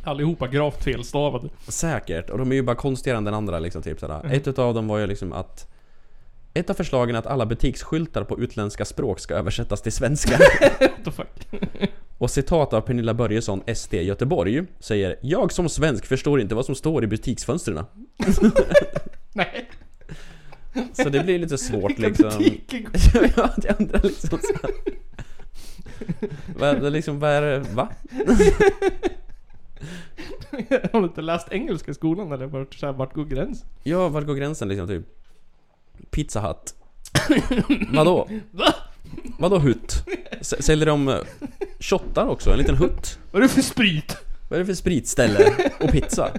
[0.04, 1.50] Allihopa gravt felstavade.
[1.68, 4.22] Säkert, och de är ju bara konstigare än den andra liksom, typ sådär.
[4.24, 4.32] Mhm.
[4.32, 5.68] Ett utav dem var ju liksom att
[6.58, 10.40] ett av förslagen är att alla butiksskyltar på utländska språk ska översättas till svenska.
[12.18, 16.76] Och citat av Pernilla Börjesson, SD Göteborg, säger Jag som svensk förstår inte vad som
[16.76, 17.86] står i butiksfönstren.
[19.34, 19.70] Nej.
[20.94, 22.30] Så det blir lite svårt Vilka liksom.
[22.30, 22.88] butiker
[23.38, 24.72] ja, jag undrar liksom så här.
[26.60, 27.90] Vad liksom, vad är det, va?
[30.92, 33.68] har du inte läst engelska i skolan eller vart, så här, vart går gränsen?
[33.84, 35.17] Ja, vart går gränsen liksom typ?
[36.12, 36.74] Pizza Hut.
[37.94, 38.30] Vadå?
[38.52, 38.74] Va?
[39.40, 40.04] Vadå hutt?
[40.40, 41.16] S- Säljer de eh,
[41.80, 42.52] shottar också?
[42.52, 43.20] En liten hutt?
[43.32, 44.18] Vad är det för sprit?
[44.50, 45.54] Vad är det för spritställe?
[45.80, 46.32] Och pizza?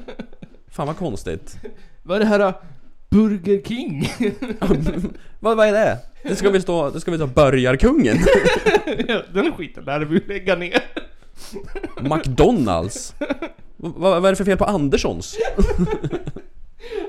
[0.71, 1.57] Fan vad konstigt.
[2.03, 2.41] Vad är det här?
[2.47, 2.53] uh,
[3.11, 4.11] Burger King?
[5.41, 5.99] vad, vad är det?
[6.23, 8.17] Det ska väl stå, det ska väl stå Börjarkungen?
[9.09, 10.83] Ja, Den skiten lär vi lägga ner.
[12.01, 13.15] McDonalds?
[13.77, 13.93] vad,
[14.23, 15.37] vad är det för fel på Anderssons?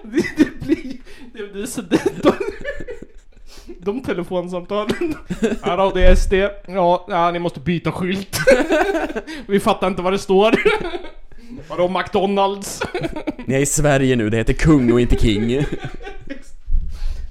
[0.04, 0.49] Det, det.
[1.34, 2.34] Det, det är så det, de,
[3.80, 5.16] de telefonsamtalen.
[5.62, 6.34] Hallå det är SD.
[6.68, 8.38] Ja, ja, ni måste byta skylt.
[9.48, 10.56] Vi fattar inte vad det står.
[11.70, 12.82] Vadå McDonalds?
[13.46, 15.66] Ni är i Sverige nu, det heter kung och inte king.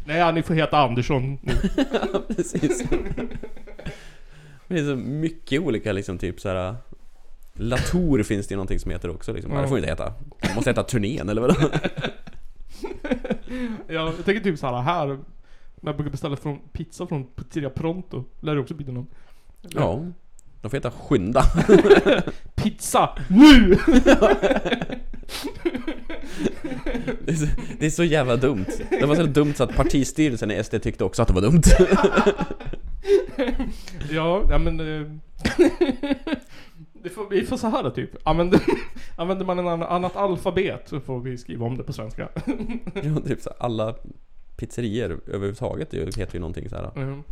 [0.05, 1.53] Nej, ni får heta Andersson nu.
[2.13, 2.83] ja, precis.
[4.69, 6.75] Det är så mycket olika liksom typ så här.
[7.55, 9.53] Latour finns det ju någonting som heter också liksom.
[9.53, 9.61] Ja.
[9.61, 10.13] Det får inte heta.
[10.41, 11.55] Det måste heta turnén eller vadå?
[13.87, 15.07] ja, jag tänker typ så här, här
[15.81, 19.07] när jag brukar beställa från pizza från Pizzeria Pronto, lär det också bli någon.
[19.63, 20.05] Ja.
[20.61, 21.43] De får heta Skynda.
[22.55, 23.69] Pizza NU!
[27.25, 27.47] det, är så,
[27.79, 28.67] det är så jävla dumt.
[28.91, 31.63] Det var så dumt så att partistyrelsen i SD tyckte också att det var dumt.
[34.11, 35.21] ja, ja men...
[37.03, 38.11] Det får, vi får så här typ.
[38.23, 38.61] Använder,
[39.17, 42.29] använder man en annan, annat alfabet så får vi skriva om det på svenska.
[42.95, 43.95] ja, typ så alla
[44.57, 46.91] pizzerior överhuvudtaget heter ju någonting så här.
[46.97, 47.23] Mm.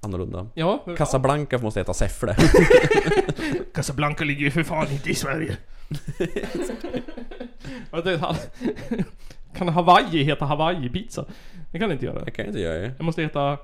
[0.00, 0.46] Annorlunda.
[0.54, 0.84] Ja.
[0.96, 2.36] Casablanca måste heta Säffle.
[3.74, 5.56] Casablanca ligger ju för fan inte i Sverige.
[9.54, 11.24] Kan Hawaii heta Hawaii-pizza?
[11.72, 12.24] Det kan det inte göra.
[12.24, 12.90] Det kan inte göra ju.
[12.98, 13.58] Det måste heta...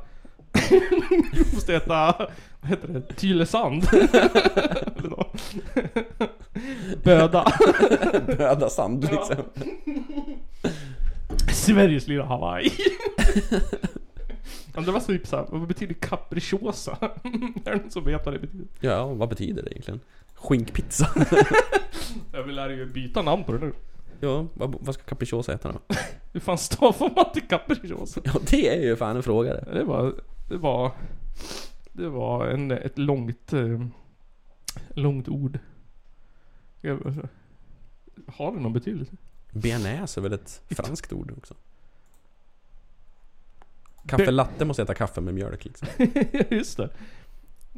[1.32, 2.14] det måste heta...
[2.60, 3.00] Vad heter det?
[3.00, 3.88] Tylösand?
[3.92, 5.26] Eller.
[7.04, 7.52] Böda.
[8.26, 9.36] Böda sand liksom.
[11.52, 12.70] Sveriges lilla Hawaii.
[14.78, 16.98] Ja, det var så typ såhär, vad betyder capricciosa?
[17.64, 18.66] är det någon som vet vad det betyder?
[18.80, 20.00] Ja, vad betyder det egentligen?
[20.34, 21.08] Skinkpizza?
[22.32, 23.72] Jag vill lära ju byta namn på det nu.
[24.20, 25.94] ja, vad, vad ska capricciosa heta då?
[26.32, 28.20] Hur fan stavar man till capricciosa?
[28.24, 29.74] Ja, det är ju fan en fråga det.
[29.74, 30.14] Det var,
[30.48, 30.92] det var,
[31.92, 33.80] det var en, ett långt, eh,
[34.88, 35.58] långt ord.
[36.80, 37.28] Jag-
[38.26, 39.12] Har det någon betydelse?
[39.52, 41.54] Bearnaise är väl ett franskt ord också?
[44.06, 45.88] Kaffe latte måste heta kaffe med mjölk liksom.
[46.50, 46.88] Just det.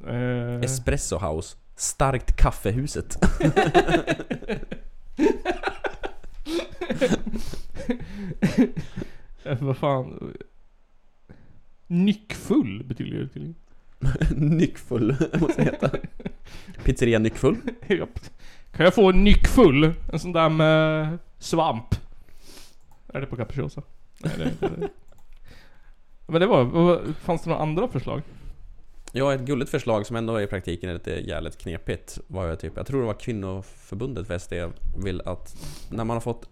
[0.06, 1.56] Eh, Espresso house.
[1.76, 3.18] Starkt kaffehuset.
[9.44, 10.34] eh, vad fan.
[11.90, 13.54] Nyckfull betyder det tydligen.
[14.56, 15.90] Nyckfull måste heta.
[16.84, 17.56] Pizzeria Nyckfull.
[17.88, 18.20] Japp.
[18.72, 19.92] Kan jag få en nyckfull?
[20.12, 21.94] En sån där med svamp?
[23.08, 23.82] Är det på capricciosa?
[24.18, 24.88] Nej, det är inte det.
[26.26, 28.22] Men det var, fanns det några andra förslag?
[29.12, 32.72] Ja, ett gulligt förslag som ändå i praktiken är lite jävligt knepigt var ju typ,
[32.76, 34.52] jag tror det var kvinnoförbundet för SD
[35.04, 35.56] vill att
[35.90, 36.48] när man har fått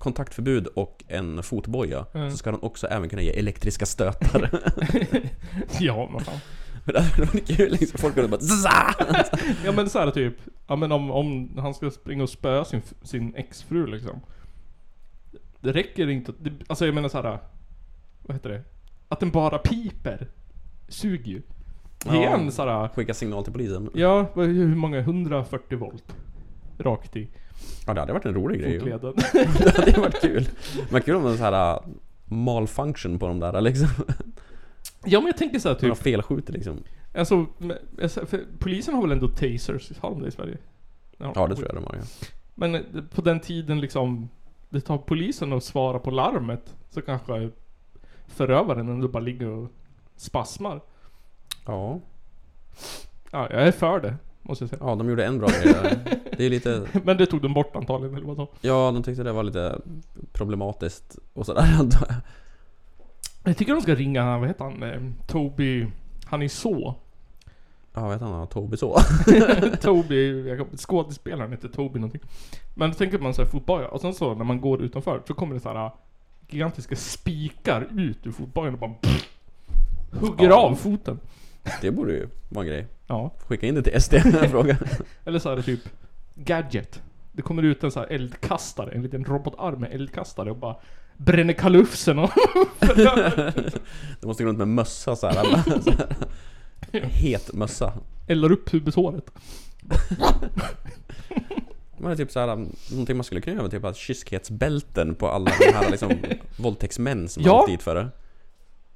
[0.00, 2.30] kontaktförbud och en fotboja Mm.
[2.30, 4.50] så ska den också även kunna ge elektriska stötar.
[5.80, 6.38] Ja, men fan.
[6.84, 8.94] Men det hade varit kul liksom, folk kunde bara Zza!
[9.64, 10.34] Ja men så här typ,
[10.66, 14.20] ja men om, om han ska springa och spöa sin, sin exfru liksom.
[15.60, 17.38] Det räcker inte, det, alltså jag menar så här.
[18.22, 18.62] Vad heter det?
[19.08, 20.28] Att den bara piper.
[20.88, 21.42] Suger ju.
[22.04, 22.88] Ge Ja, en så här.
[22.88, 23.90] Skicka signal till polisen.
[23.94, 24.98] Ja, vad- hur många?
[24.98, 26.04] 140 volt.
[26.78, 27.28] Rakt i
[27.86, 28.78] Ja, det hade varit en rolig grej.
[28.78, 29.14] fotleden.
[29.58, 30.48] det hade varit kul.
[30.90, 31.80] Men kul om det var så här uh,
[32.24, 33.88] malfunction på de där liksom.
[35.04, 35.82] ja men jag tänker så här Typ.
[35.82, 36.82] Några felskjuter liksom.
[37.14, 37.46] Alltså,
[38.58, 39.92] polisen har väl ändå tasers?
[40.00, 40.58] Har de det i Sverige?
[41.18, 42.02] Ja, det tror jag de har ja.
[42.54, 42.80] Men eh,
[43.14, 44.28] på den tiden liksom
[44.68, 47.50] Det tar polisen att svara på larmet Så kanske
[48.26, 49.70] Förövaren ändå bara ligger och
[50.16, 50.80] spasmar
[51.66, 52.00] Ja.
[53.30, 55.98] Ja, jag är för det Måste jag säga Ja, de gjorde en bra grej där.
[56.40, 56.86] Det är lite...
[57.04, 58.48] Men det tog de bort antagligen eller vadå?
[58.60, 59.80] Ja, de tyckte det var lite
[60.32, 61.64] problematiskt och sådär.
[63.44, 64.82] Jag tycker de ska ringa, vad heter han?
[64.82, 65.86] Eh, Toby
[66.24, 66.94] Han är så
[67.94, 68.46] Ja, vad heter han?
[68.46, 68.98] Toby så?
[69.80, 72.20] Toby, jag skådespelaren heter Toby någonting
[72.74, 75.54] Men då tänker man såhär fotboja och sen så när man går utanför så kommer
[75.54, 75.90] det såhär
[76.48, 78.94] Gigantiska spikar ut ur fotbojan och bara
[80.20, 80.56] Hugger Ja.
[80.60, 81.20] av foten
[81.80, 82.86] Det borde ju vara en grej.
[83.06, 83.30] Ja.
[83.38, 84.14] Skicka in det till SD,
[84.50, 84.76] fråga.
[85.24, 85.80] Eller så är det typ
[86.44, 87.02] Gadget.
[87.32, 90.76] Det kommer ut en så här eldkastare, en liten robotarm med eldkastare och bara
[91.16, 92.30] bränner kalufsen och
[94.20, 95.36] Du måste gå runt med mössa så här.
[95.36, 96.16] Alla, så här.
[97.02, 97.92] Het mössa.
[98.26, 99.30] eldar upp pubeshåret.
[101.98, 102.46] Det är typ så här,
[102.90, 106.12] någonting man skulle kunna göra, typ att kyskhetsbälten på alla de här liksom
[106.56, 107.52] våldtäktsmän som Ja.
[107.52, 108.08] har åkt dit före.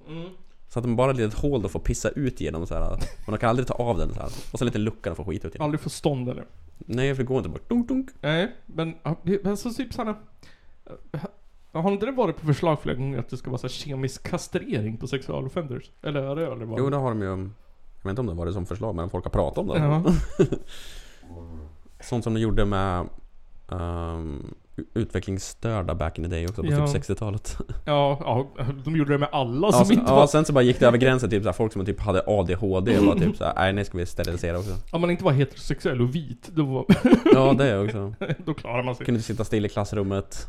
[0.09, 0.29] Mm.
[0.75, 2.91] Så att de bara har ett litet hål de får pissa ut genom så här.
[2.91, 4.31] Men de kan aldrig ta av den så här.
[4.53, 5.65] Och så en liten lucka de får skit ut genom.
[5.65, 6.45] Aldrig få stånd eller?
[6.79, 8.11] Nej, för det går inte bara dunk dunk.
[8.21, 8.95] Nej, men
[9.43, 10.15] men så typ såhär...
[11.73, 14.97] Har inte det varit på förslag flera gånger att det ska vara så kemisk kastrering
[14.97, 15.91] på sexualoffenders?
[16.03, 16.81] Eller har det aldrig varit?
[16.81, 17.29] Jo, det har de ju.
[17.29, 17.39] Jag
[18.03, 19.79] vet inte om det var det som förslag, men folk har pratat om det.
[19.79, 20.05] Ja.
[22.01, 23.09] Sånt som de gjorde med
[23.69, 24.55] ehm,
[24.95, 26.87] utvecklingsstörda back in the day också, på Ja.
[26.87, 27.59] typ 60-talet.
[27.85, 30.27] Ja, ja, de gjorde det med alla Ja, som sen, inte ja, var...
[30.27, 32.99] sen så bara gick det över gränsen typ, så här, folk som typ hade ADHD
[32.99, 34.71] och var typ såhär, nej nu ska vi sterilisera också.
[34.91, 36.85] Om man inte var heterosexuell och vit, då var...
[37.35, 38.15] Ja, det är också.
[38.45, 39.07] då klarar man sig.
[39.07, 40.47] Kunde inte sitta still i klassrummet.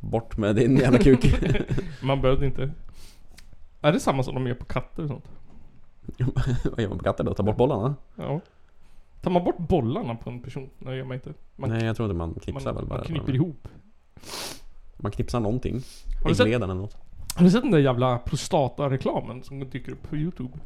[0.00, 1.34] Bort med din jävla kuk.
[2.02, 2.70] Man behövde inte.
[3.80, 5.24] Är det samma som de gör på katter och sånt?
[6.64, 7.34] Vad gör man på katter då?
[7.34, 7.94] Ta bort bollarna?
[8.16, 8.40] Ja.
[9.28, 10.70] Tar man bort bollarna på en person?
[10.78, 11.34] Nej, gör man inte.
[11.56, 12.98] Man, Nej jag tror inte man knipsar man, väl bara.
[12.98, 13.68] man knyper ihop.
[14.96, 15.82] Man knipsar någonting.
[16.30, 16.96] Äggledan eller något.
[17.36, 20.58] Har du sett den där jävla prostata-reklamen som dyker upp på Youtube?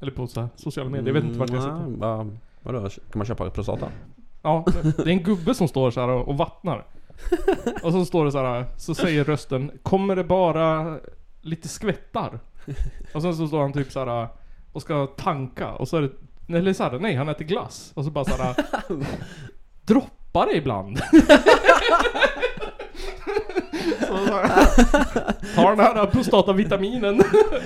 [0.00, 1.06] Eller på så här, sociala medier.
[1.06, 1.86] Jag vet inte vart jag har sett den.
[1.86, 2.80] Mm, vad- Vadå?
[2.88, 3.88] Kan man köpa prostata?
[4.42, 6.86] Ja, det är en gubbe som står så här och och vattnar.
[7.82, 10.98] Och så står det så här, så säger rösten Kommer det bara
[11.40, 12.40] lite skvättar?
[13.14, 14.28] Och sen så står han typ så här
[14.72, 16.10] och ska tanka och så är det
[16.48, 17.92] Eller så här, nej han äter glass.
[17.94, 18.54] Och så bara så här
[19.86, 20.98] Droppar det ibland?
[24.00, 24.48] så så här,
[25.54, 27.16] Tar den här prostatavitaminen.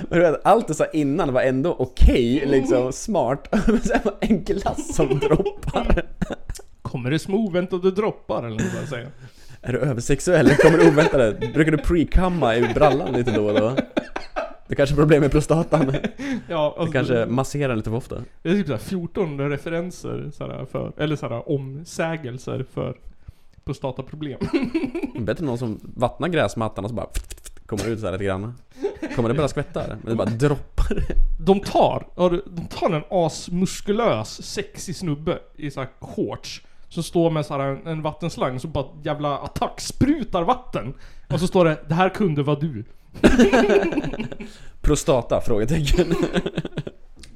[0.09, 3.49] Men du vet, allt du sa innan var ändå okej, liksom smart.
[3.67, 6.03] Men sen var en glass som droppar.
[6.83, 9.11] Kommer det som oväntade droppar eller vad jag säger.
[9.63, 10.57] Är du översexuell?
[10.57, 11.33] Kommer det oväntade?
[11.55, 13.77] Brukar du pre-kamma i brallan lite då och då?
[14.71, 15.95] Det kanske är problem med prostatan.
[16.49, 18.17] Ja, alltså- kanske masserar lite för ofta.
[18.43, 22.97] Det är typ såhär 14 referenser såhär för, eller såhär omsägelser för
[23.65, 24.39] prostataproblem.
[25.19, 27.07] Bättre än någon som vattnar gräsmattan och så bara
[27.67, 28.55] kommer det ut så här lite grann.
[29.17, 29.83] Kommer det bara skvätta?
[29.89, 31.05] Men det bara droppar.
[31.41, 32.07] De tar,
[32.57, 36.63] de tar en asmuskulös, sexig snubbe i såhär shorts.
[36.89, 40.95] Som står med såhär en, en vattenslang som bara jävla attack sprutar vatten.
[41.29, 42.85] Och så står det 'Det här kunde vara du'
[44.81, 45.41] Prostata?
[45.41, 46.15] Frågetecken.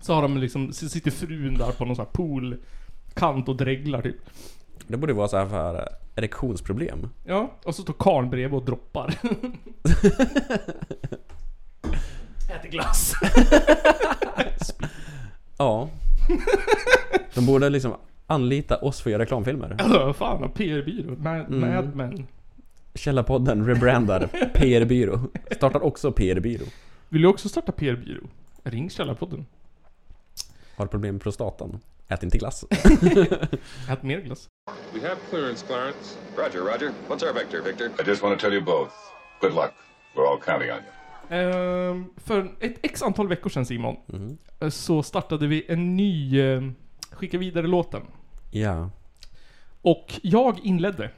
[0.00, 4.02] Så har de liksom, så sitter frun där på någon sån här poolkant och dreglar
[4.02, 4.16] typ.
[4.86, 7.08] Det borde vara så här för erektionsproblem.
[7.24, 9.14] Ja, och så står karln bredvid och droppar.
[12.50, 13.12] Äter glass.
[15.56, 15.88] Ja.
[17.34, 17.94] De borde liksom
[18.26, 19.76] anlita oss för att göra reklamfilmer.
[19.78, 21.16] Ja, fan, PR-byrå.
[21.18, 21.60] Mad, Mm.
[21.74, 22.26] Mad Men.
[22.94, 25.20] Källarpodden rebrandar PR-byrå.
[25.50, 26.64] Startar också PR-byrå.
[27.08, 28.26] Vill du också starta PR-byrå?
[28.62, 29.46] Ring Källarpodden.
[30.76, 31.80] Har problem med prostatan.
[32.08, 32.64] Ät inte glass.
[33.90, 34.48] Ät mer glass.
[34.94, 36.18] We have clearance, Clarence.
[36.36, 36.92] Roger, Roger.
[37.08, 37.86] What's our vector, Victor?
[37.86, 38.92] I just want to tell you both.
[39.40, 39.72] Good luck.
[40.14, 40.90] We're all counting on you.
[41.30, 43.96] Ehm, för ett x antal veckor sedan Simon,
[44.60, 46.62] eh, så startade vi en ny eh,
[47.10, 48.02] Skicka vidare låten.
[48.50, 48.90] Ja.
[49.82, 51.10] Och jag inledde.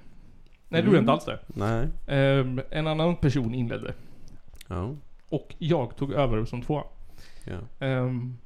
[0.68, 1.38] Nej, du gjorde inte alls det.
[1.46, 1.88] Nej.
[2.06, 3.94] Ehm, en annan person inledde.
[4.68, 4.94] Ja.
[5.28, 6.84] Och jag tog över som tvåa.
[7.44, 7.86] Ja.
[7.86, 8.36] Ehm,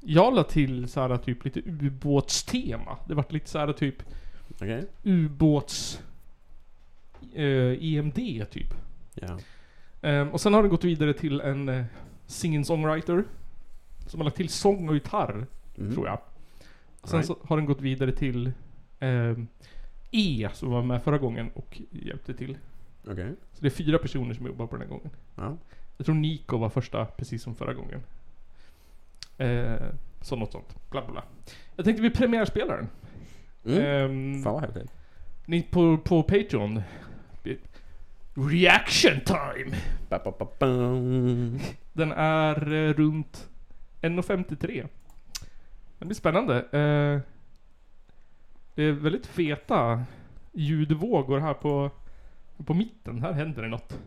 [0.00, 2.96] jag la till så här typ lite ubåtstema.
[3.08, 4.02] Det vart lite så här typ
[4.54, 4.84] Okej.
[5.02, 6.00] ubåts...
[7.34, 8.74] Eh, EMD typ.
[9.14, 9.38] Ja.
[10.02, 11.84] Ehm, och sen har den gått vidare till en eh,
[12.26, 13.24] singing-songwriter.
[14.06, 15.46] Som har lagt till sång och gitarr,
[15.78, 15.94] Mm.
[15.94, 16.18] tror jag.
[17.04, 17.26] Sen Right.
[17.26, 18.52] så har den gått vidare till
[19.00, 19.46] ehm,
[20.16, 22.58] E, som var med förra gången och hjälpte till.
[23.06, 23.32] Okej.
[23.52, 25.10] Så det är fyra personer som jobbar på den här gången.
[25.34, 25.56] Ja.
[25.96, 28.02] Jag tror Nico var första, precis som förra gången.
[29.38, 29.76] Eh,
[30.20, 30.90] så något sånt.
[30.90, 31.24] Bla bla bla.
[31.76, 32.88] Jag tänkte vi premiärspelar den.
[33.76, 33.84] Mm.
[33.84, 34.92] Ehm, Fan vad häftigt.
[35.46, 36.82] Ni på, på Patreon.
[38.34, 39.76] Reaction time!
[40.08, 41.58] Ba, ba, ba, bam.
[41.92, 43.48] Den är eh, runt
[44.02, 44.86] 1.53.
[45.98, 46.60] Det blir spännande.
[46.60, 47.32] Eh,
[48.76, 50.02] det är väldigt feta
[50.52, 51.90] ljudvågor här på,
[52.66, 53.22] på mitten.
[53.22, 53.98] Här händer det något.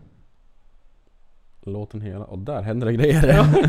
[1.62, 2.26] Låt den hela.
[2.26, 3.28] Och där händer det grejer.
[3.28, 3.48] Ja.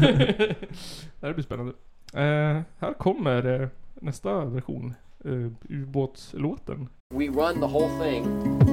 [1.21, 1.73] det här blir spännande.
[2.15, 4.95] Eh, här kommer eh, nästa version.
[5.25, 6.89] Eh, ubåtslåten.
[7.15, 8.25] We run the whole thing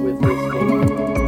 [0.04, 0.38] with this.
[0.54, 1.27] Outside.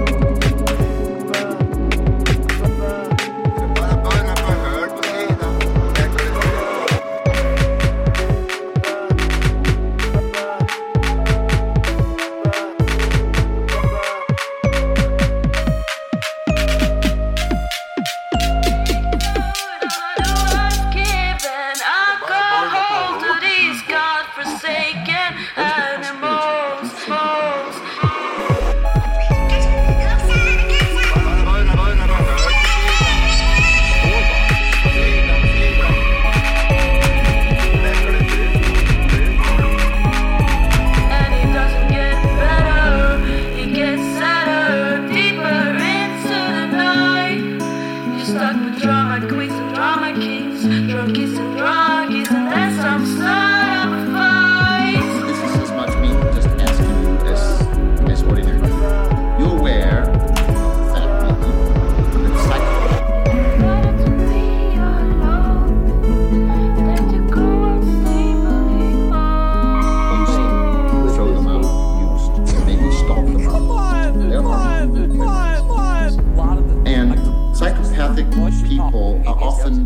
[48.30, 53.39] stuck with drama queens and drama kings, druggies and druggies, and then some stuck.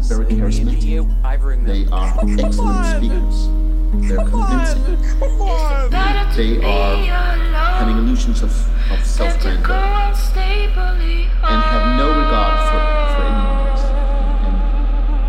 [0.05, 1.64] Very charismatic.
[1.64, 2.12] They are
[2.44, 3.48] excellent speakers.
[4.09, 4.84] They're convincing.
[6.36, 6.96] They are
[7.78, 8.50] having illusions of,
[8.92, 9.74] of self-grandeur
[11.46, 12.80] and have no regard for,
[13.14, 13.82] for enemies.
[14.44, 14.57] And,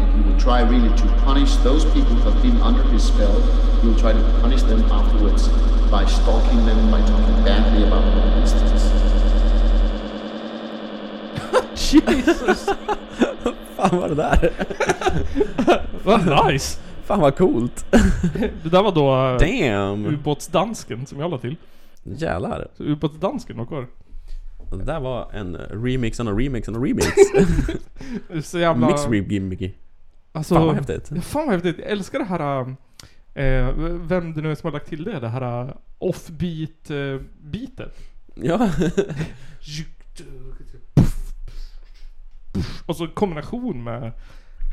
[0.02, 3.40] and he will try really to punish those people who have been under his spell.
[3.82, 5.48] He will try to punish them afterwards
[5.90, 8.26] by stalking them, by talking badly about them.
[11.76, 12.70] Jesus!
[13.90, 14.52] Fan vad det där?
[16.04, 16.80] Vad nice!
[17.04, 17.86] Fan vad coolt!
[18.64, 20.06] Det där var då eh, Damn!
[20.06, 21.56] ubåtsdansken som jag la till.
[22.04, 22.68] Jävlar.
[22.78, 23.88] Så ubåtsdansken var kvar.
[24.72, 27.08] Det där var en remix och en remix och en remix.
[28.50, 28.88] Så jävla...
[28.88, 29.72] Mix gimmicky.
[30.32, 31.12] Alltså, Fan vad häftigt.
[31.16, 31.78] Ja, Fan vad häftigt.
[31.80, 32.76] Jag älskar det här...
[33.34, 33.74] Eh,
[34.08, 36.92] vem det nu är som har lagt till det, det här eh, offbeat
[42.86, 44.12] Och så kombination med,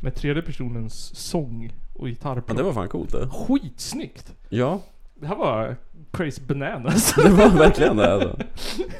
[0.03, 2.43] med tredje personens sång och gitarr.
[2.47, 3.28] Ja, det var fan coolt det.
[3.28, 4.35] Skitsnyggt!
[4.49, 4.80] Ja.
[5.14, 5.76] Det här var
[6.11, 7.14] crazy bananas.
[7.22, 8.39] Det var verkligen det alltså.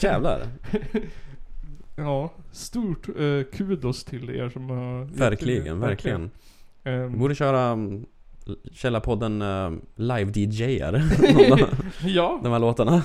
[0.01, 0.43] Jävlar.
[1.97, 5.05] Ja, stort eh, kudos till er som har...
[5.05, 6.31] Verkligen, verkligen.
[6.85, 8.07] Ehm, Vi borde köra um,
[8.73, 11.03] Källarpodden uh, live-DJar.
[12.07, 12.41] Ja.
[12.43, 13.03] De här låtarna.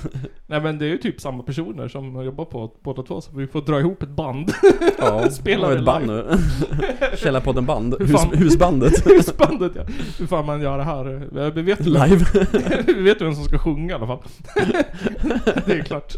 [0.47, 3.47] Nej men det är ju typ samma personer som jobbar på båda två, så vi
[3.47, 4.51] får dra ihop ett band.
[4.99, 6.25] Ja, Spela ett band nu.
[7.17, 7.95] Källarpodden band.
[7.99, 9.07] Hur Hus, fan- husbandet.
[9.07, 9.81] husbandet ja.
[10.19, 11.15] Hur fan man gör det här.
[11.45, 12.25] Eh, Vi vet Live.
[12.87, 14.19] vi vet vem som ska sjunga i alla fall.
[15.65, 16.13] det är klart.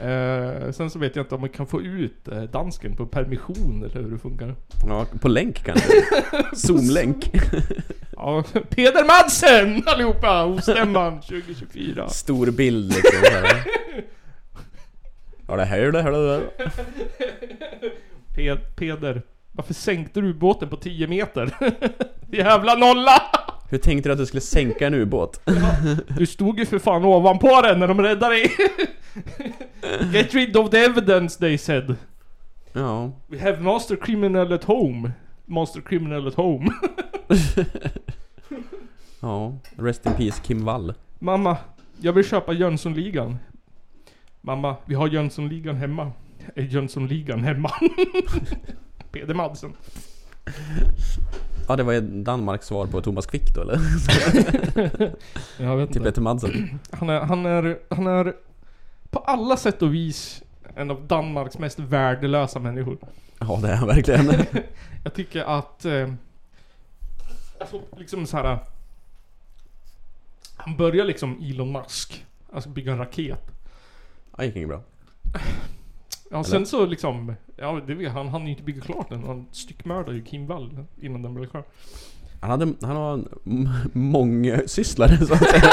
[0.00, 3.84] Eh, sen så vet jag inte om man kan få ut eh, dansken på permission
[3.90, 4.54] eller hur det funkar.
[4.88, 5.88] Ja, på länk kanske.
[6.56, 7.30] Zoom-länk.
[8.22, 12.08] Ja, Peder Madsen allihopa hos stämman 2024.
[12.08, 13.18] Stor bild liksom.
[13.32, 13.64] här.
[15.48, 16.50] Ja det här det här det där.
[18.36, 19.22] Pe- Peder,
[19.52, 21.50] varför sänkte du båten på 10 meter?
[22.32, 23.22] Jävla nolla!
[23.70, 25.40] Hur tänkte du att du skulle sänka en ubåt?
[26.16, 28.50] Du stod ju för fan ovanpå den när de räddade dig.
[30.12, 31.96] Get rid of the evidence they said.
[32.72, 33.12] Ja.
[33.26, 35.12] We have master criminal at home.
[35.46, 36.70] Master criminal at home.
[39.22, 39.52] Ja.
[39.76, 40.94] Rest in peace Kim Wall.
[41.18, 41.56] Mamma,
[42.00, 43.36] jag vill köpa Jönssonligan.
[44.40, 46.12] Mamma, vi har Jönssonligan hemma.
[46.54, 47.70] Är Jönssonligan hemma?
[49.12, 49.72] Peder Madsen.
[51.70, 53.74] Ja det var Danmarks svar på Thomas Quick då eller?
[55.58, 56.10] Jag vet Till inte.
[56.10, 56.80] Peter Madsen.
[56.90, 58.34] Han är, han är, han är
[59.10, 60.42] på alla sätt och vis
[60.74, 62.98] en av Danmarks mest värdelösa människor.
[63.38, 64.32] Ja det är han verkligen.
[65.04, 65.84] Jag tycker att...
[65.84, 66.12] Eh,
[67.60, 68.58] alltså liksom så här.
[70.56, 72.26] Han börjar liksom Elon Musk.
[72.52, 73.50] Alltså bygga en raket.
[74.36, 74.82] Ja, gick inget bra.
[76.32, 77.34] Ja, sen så liksom...
[77.56, 78.28] Ja, det vet han.
[78.28, 79.24] Han ju inte bygga klart den.
[79.24, 81.64] Han styckmördade ju Kim Wall innan den blev klar.
[82.40, 85.72] Han hade, han var en mångsysslare så att säga.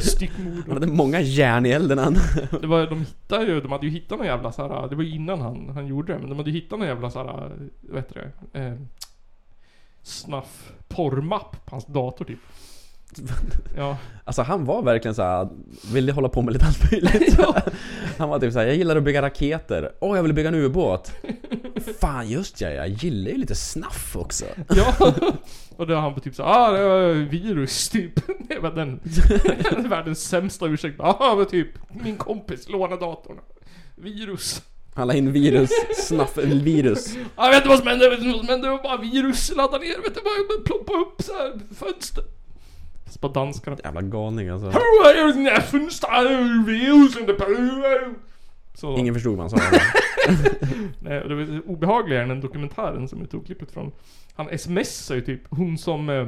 [0.00, 0.64] Styckmord.
[0.66, 2.16] Han hade många järn i elden han.
[2.60, 4.88] Det var, de hittade ju, de hade ju hittat någon jävla så här.
[4.88, 7.10] Det var ju innan han, han gjorde det, men de hade ju hittat någon jävla
[7.10, 8.60] så här, vad heter det?
[8.60, 8.74] Eh,
[10.02, 12.38] snuff porrmapp på hans dator typ.
[13.76, 13.96] Ja.
[14.24, 15.48] Alltså han var verkligen så här,
[15.92, 17.38] ville hålla på med lite allt möjligt.
[18.18, 19.92] Han var typ såhär, jag gillar att bygga raketer.
[20.00, 21.12] Åh, jag vill bygga en ubåt.
[22.00, 24.44] Fan just ja, jag gillar ju lite snaff också.
[24.68, 25.14] Ja,
[25.76, 28.12] och då han typ så ah det var virus typ.
[28.48, 29.00] Det var den,
[29.88, 31.00] världens sämsta ursäkt.
[31.00, 31.68] Ah men typ,
[32.04, 33.38] min kompis lånade datorn.
[33.96, 34.62] Virus.
[34.94, 37.16] Han la in virus, snaff-virus.
[37.36, 38.96] Jag vet inte vad som hände, jag vet inte vad som hände, det var bara
[38.96, 42.24] virus ladda ner, vet du, bara ploppa upp så här fönster.
[43.06, 43.76] Så bara danskarna.
[43.84, 44.70] Jävla galning alltså.
[44.70, 44.78] På.
[48.74, 48.98] Så.
[48.98, 49.78] Ingen förstod vad han sa.
[51.00, 53.92] Nej, det var obehagligare än den dokumentären som jag tog klippet från.
[54.34, 56.08] Han smsar ju typ, hon som...
[56.08, 56.26] Eh,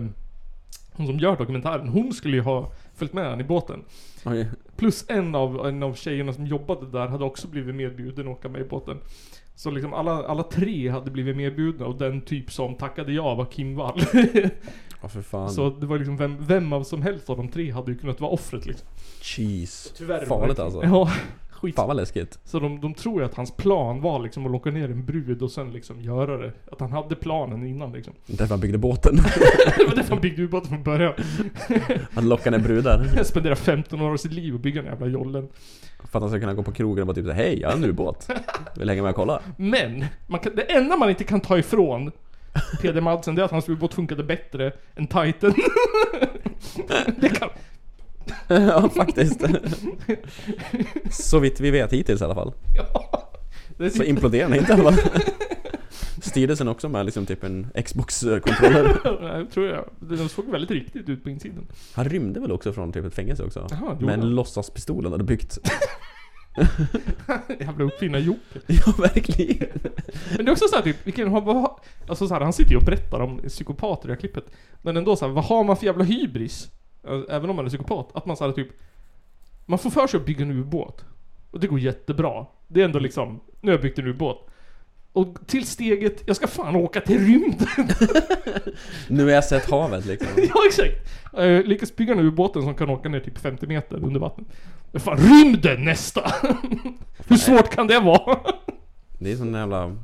[0.97, 3.85] hon som gör dokumentären, hon skulle ju ha följt med han i båten.
[4.25, 4.49] Oj.
[4.77, 8.49] Plus en av, en av tjejerna som jobbade där hade också blivit medbjuden att åka
[8.49, 8.99] med i båten.
[9.55, 13.45] Så liksom alla, alla tre hade blivit medbjudna och den typ som tackade ja var
[13.45, 14.01] Kim Wall.
[15.05, 15.51] Ja för fan.
[15.51, 18.21] Så det var liksom vem, vem av som helst av de tre hade ju kunnat
[18.21, 18.87] vara offret liksom.
[19.23, 19.93] Jeez.
[19.97, 20.27] Tyvärr.
[20.27, 20.85] Farligt alltså.
[20.85, 21.13] Ja,
[21.51, 21.77] skit.
[21.77, 22.39] Fan vad läskigt.
[22.45, 25.43] Så de, de tror ju att hans plan var liksom att locka ner en brud
[25.43, 26.53] och sen liksom göra det.
[26.73, 28.15] Att han hade planen innan liksom.
[28.27, 29.17] Därför han byggde båten.
[29.79, 31.13] det var därför han byggde ubåten från början.
[32.15, 33.07] Han lockade ner brudar.
[33.17, 35.49] Jag spenderade 15 år av sitt liv och bygga den jävla jollen.
[36.05, 37.77] För att han ska kunna gå på krogen och bara typ så, hej jag har
[37.77, 38.29] en ubåt.
[38.77, 39.41] Vill hänga med och kolla?
[39.57, 42.11] Men, man kan, det enda man inte kan ta ifrån
[42.83, 45.55] Peder Madsen, det är att hans ubåt funkade bättre än Titan.
[47.21, 47.49] det kan...
[48.49, 49.41] ja faktiskt.
[51.11, 52.53] Så vitt vi vet hittills i alla fall.
[53.79, 55.11] Är Så typ- imploderade inte i alla fall.
[56.23, 58.97] styrde sen också med liksom typ en Xbox-kontroller.
[59.39, 59.85] jag tror jag.
[60.01, 61.67] Den såg väldigt riktigt ut på insidan.
[61.95, 63.67] Han rymde väl också från typ ett fängelse också?
[63.81, 65.59] Gjorde med en låtsaspistol han hade byggt.
[67.61, 68.61] Jävla uppfinnar-Jocke.
[68.67, 69.69] ja, verkligen.
[70.37, 71.71] Men det är också såhär typ, vilken har, vad,
[72.09, 74.45] alltså så här, han sitter ju och berättar om psykopater i det här klippet.
[74.83, 76.69] Men ändå såhär, vad har man för jävla hybris?
[77.29, 78.17] Även om man är psykopat.
[78.17, 78.69] Att man såhär typ,
[79.67, 81.05] man får för sig att bygga en ubåt.
[81.51, 82.47] Och det går jättebra.
[82.69, 84.51] Det är ändå liksom, nu har jag byggt en ubåt.
[85.15, 87.89] Och till steget, jag ska fan åka till rymden.
[89.09, 90.29] Nu har jag sett havet liksom.
[90.37, 91.09] ja exakt.
[91.33, 94.45] Jag lyckas bygga en ubåten som kan åka ner typ 50 meter under vatten.
[94.93, 96.21] Men fan, rymden nästa!
[97.29, 98.39] Hur svårt kan det vara?
[99.19, 99.97] Det är sån jävla...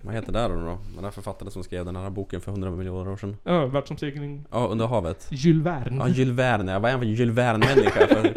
[0.00, 0.78] Vad heter det då?
[0.94, 3.36] Den där författaren som skrev den här boken för 100 miljoner år sedan.
[3.44, 4.44] Ja, världsomsegling.
[4.50, 5.26] Ja, Under havet.
[5.30, 5.96] Jules Verne.
[5.96, 6.72] Ja, Jules Verne.
[6.72, 8.06] Ja, Vad är han för Jules Verne-människa?
[8.08, 8.34] För,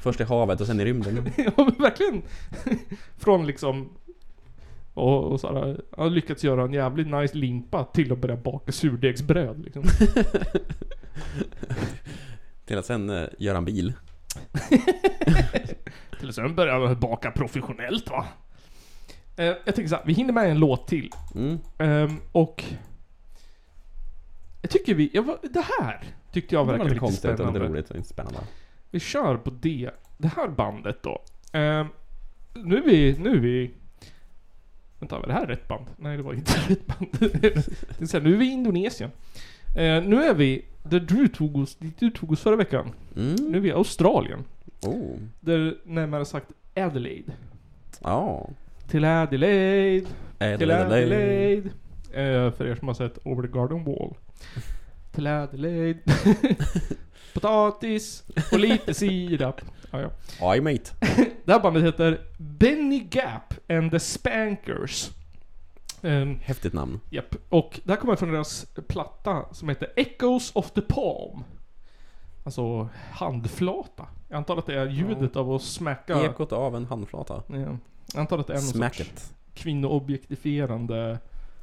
[0.00, 1.30] först i havet och sen i rymden.
[1.36, 2.22] ja men verkligen.
[3.18, 3.88] Från liksom...
[4.98, 8.72] Och, och såhär, jag har lyckats göra en jävligt nice limpa till att börja baka
[8.72, 9.82] surdegsbröd liksom.
[12.64, 13.92] Till att sen uh, göra en bil.
[16.18, 18.26] till att sen börja baka professionellt va.
[19.36, 21.10] Eh, jag tänker såhär, vi hinner med en låt till.
[21.34, 21.58] Mm.
[21.78, 22.64] Ehm, och...
[24.62, 27.58] Jag tycker vi, jag var, det här tyckte jag Det var verkade lite konstigt spännande.
[27.58, 28.40] lite roligt och spännande.
[28.90, 29.90] Vi kör på det.
[30.18, 31.22] Det här bandet då.
[31.52, 31.86] Ehm,
[32.54, 33.74] nu är vi, nu är vi...
[34.98, 35.86] Vänta, var det här rätt band?
[35.96, 37.08] Nej, det var inte rätt band.
[37.20, 37.56] det
[38.02, 39.10] är så här, nu är vi i Indonesien.
[39.76, 42.92] Eh, nu är vi där du tog oss, dit du tog oss förra veckan.
[43.16, 43.34] Mm.
[43.34, 44.44] Nu är vi i Australien.
[44.82, 45.16] Oh.
[45.40, 47.32] Där närmare sagt Adelaide.
[48.02, 48.50] Ja.
[48.88, 50.06] Till Adelaide.
[50.38, 50.82] Till Adelaide.
[50.92, 51.66] Adelaide.
[52.12, 54.14] Eh, för er som har sett Over the Garden Wall.
[55.12, 55.98] Till Adelaide.
[57.34, 59.60] Potatis och lite sirap.
[59.90, 60.10] Ja, ja.
[60.40, 60.90] Aj mate.
[61.44, 65.10] Det här bandet heter Benny Gap and the Spankers.
[66.02, 67.00] Um, Häftigt namn.
[67.10, 67.34] Japp.
[67.48, 71.44] Och det här kommer från deras platta som heter Echoes of the Palm.
[72.44, 74.06] Alltså handflata.
[74.28, 76.24] Jag antar att det är ljudet av att smacka...
[76.24, 77.42] Ekot av en handflata.
[77.46, 77.56] Ja.
[78.12, 81.18] Jag antar att det är någon Smack sorts kvinnoobjektifierande...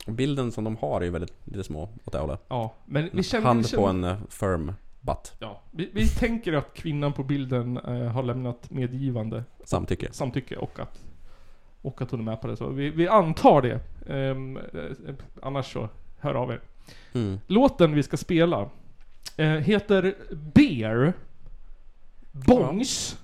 [0.07, 2.45] Bilden som de har är ju väldigt lite små åt det hållet.
[2.47, 3.45] Ja, men vi känner...
[3.45, 4.73] Hand vi känner, på en eh, firm
[5.05, 5.33] butt.
[5.39, 10.07] Ja, vi, vi tänker att kvinnan på bilden eh, har lämnat medgivande Samtycke.
[10.11, 11.03] samtycke och att,
[11.81, 12.57] och att hon är med på det.
[12.57, 13.79] Så vi, vi antar det.
[14.09, 15.89] Ehm, eh, annars så,
[16.19, 16.61] hör av er.
[17.13, 17.39] Mm.
[17.47, 18.69] Låten vi ska spela
[19.37, 20.15] eh, heter
[20.53, 21.13] Beer,
[22.31, 23.17] Bongs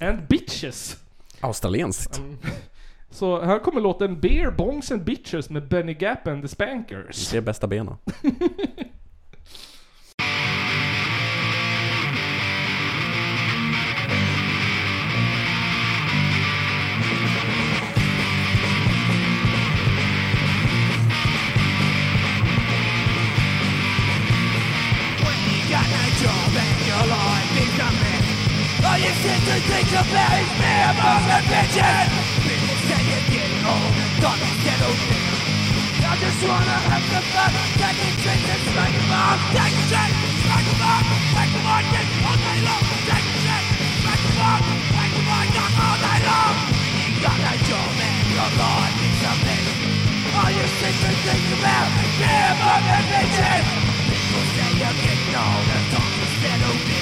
[0.00, 0.96] and Bitches.
[1.40, 2.18] Australienskt.
[2.18, 2.36] Mm.
[3.10, 7.30] Så här kommer låten Beer, Bongs and Bitches med Benny Gap and the Spankers.
[7.30, 7.96] Det är bästa benen.
[30.02, 32.08] to think about is me among the bitches.
[32.42, 35.36] People say you're getting old and don't settle down.
[36.02, 39.38] I just wanna have some fun, taking drinks and smoking bomb.
[39.54, 40.10] Take a shit,
[40.42, 42.84] smoke a bomb, take a market all day long.
[43.06, 43.64] Take a shit,
[44.02, 46.56] smoke a bomb, take a market all day long.
[46.98, 49.66] You got no job and your life is a mess.
[50.32, 53.64] All you seem to think about is me among the bitches.
[54.10, 57.01] People say you're getting old and don't settle down.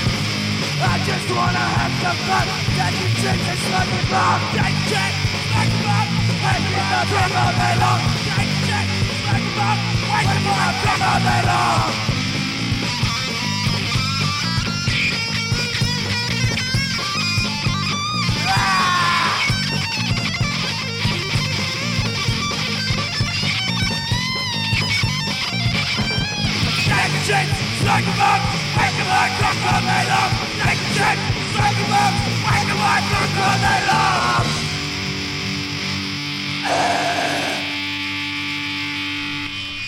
[0.82, 4.40] I just wanna have some fun, taking drinks and smoking bomb.
[4.56, 5.12] Take a shit,
[5.52, 6.08] smoke a bomb,
[6.40, 8.00] take a market all day long.
[8.24, 8.88] Take a shit,
[9.20, 9.78] smoke a bomb,
[10.08, 12.10] take a market all day long.
[27.26, 28.42] Take all long.
[28.76, 30.30] Take a all long.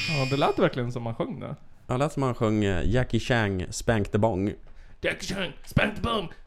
[0.09, 1.57] Ja, det lät verkligen som man sjöng där.
[1.87, 4.55] Jag lät som han sjöng eh, Jackie Chang Spank the Bong.
[5.01, 6.27] Jackie Chan, spank the bum.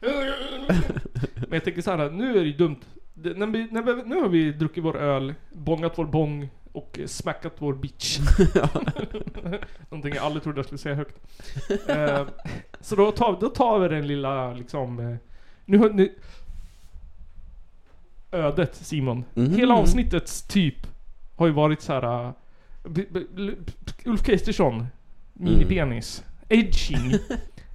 [1.34, 2.80] Men jag tänker så här, nu är det ju dumt.
[3.14, 6.98] Det, när vi, när vi, nu har vi druckit vår öl, bongat vår bong och
[7.06, 8.18] smackat vår bitch.
[9.90, 11.16] Någonting jag aldrig trodde jag skulle säga högt.
[11.88, 12.26] Eh,
[12.80, 14.98] så då tar, då tar vi den lilla liksom...
[15.00, 15.16] eh,
[15.64, 16.12] Nu ni...
[18.32, 19.24] Ödet Simon.
[19.34, 19.54] Mhm.
[19.54, 20.86] Hela avsnittets typ
[21.36, 22.24] har ju varit så här.
[22.24, 22.32] eh,
[24.04, 24.86] Ulf Kristersson,
[25.32, 27.12] minipenis, edging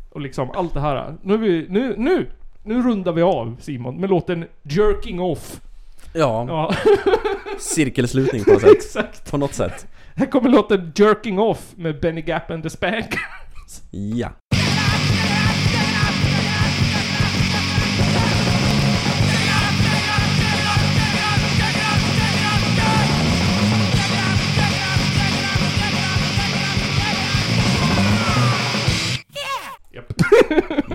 [0.09, 1.15] och liksom allt det här.
[1.21, 2.29] Nu, vi, nu, nu,
[2.63, 5.61] nu rundar vi av Simon med låten 'Jerking Off'
[6.13, 6.45] Ja.
[6.47, 6.75] Ja.
[7.61, 8.71] cirkelslutning på något sätt.
[8.77, 9.31] Exakt.
[9.31, 9.87] På något sätt.
[10.15, 13.19] Här kommer låten Jerking Off med Benny Gap and the Spankers.
[13.91, 14.31] Ja.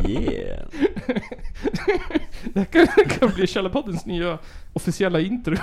[0.09, 0.67] Yeah.
[2.55, 4.39] Det här kan, kan bli Källarpoddens nya
[4.73, 5.57] officiella intro.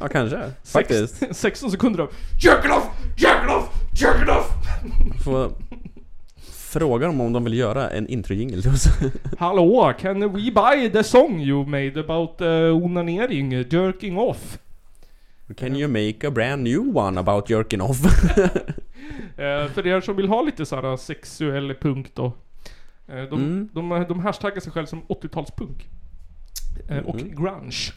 [0.00, 0.50] Ja, kanske.
[0.64, 1.16] Faktiskt.
[1.18, 2.84] Sex, 16 sekunder av Jerk it off!
[3.16, 3.68] Jerk it off!
[3.92, 4.52] Jerk it off!
[5.24, 5.52] Får
[6.50, 8.84] fråga dem om de vill göra en introjingel till oss.
[9.38, 14.58] Hallå, can we buy the song you made about uh, onanering, jerking off?
[15.56, 18.00] Can you make a brand new one about jerking off?
[19.38, 22.24] Eh, för er som vill ha lite såhär sexuell punk då.
[23.08, 23.68] Eh, de, Mm.
[23.72, 25.88] de, de hashtaggar sig själv som 80-talspunk.
[26.88, 27.34] Eh, och Mhm.
[27.42, 27.92] grunge.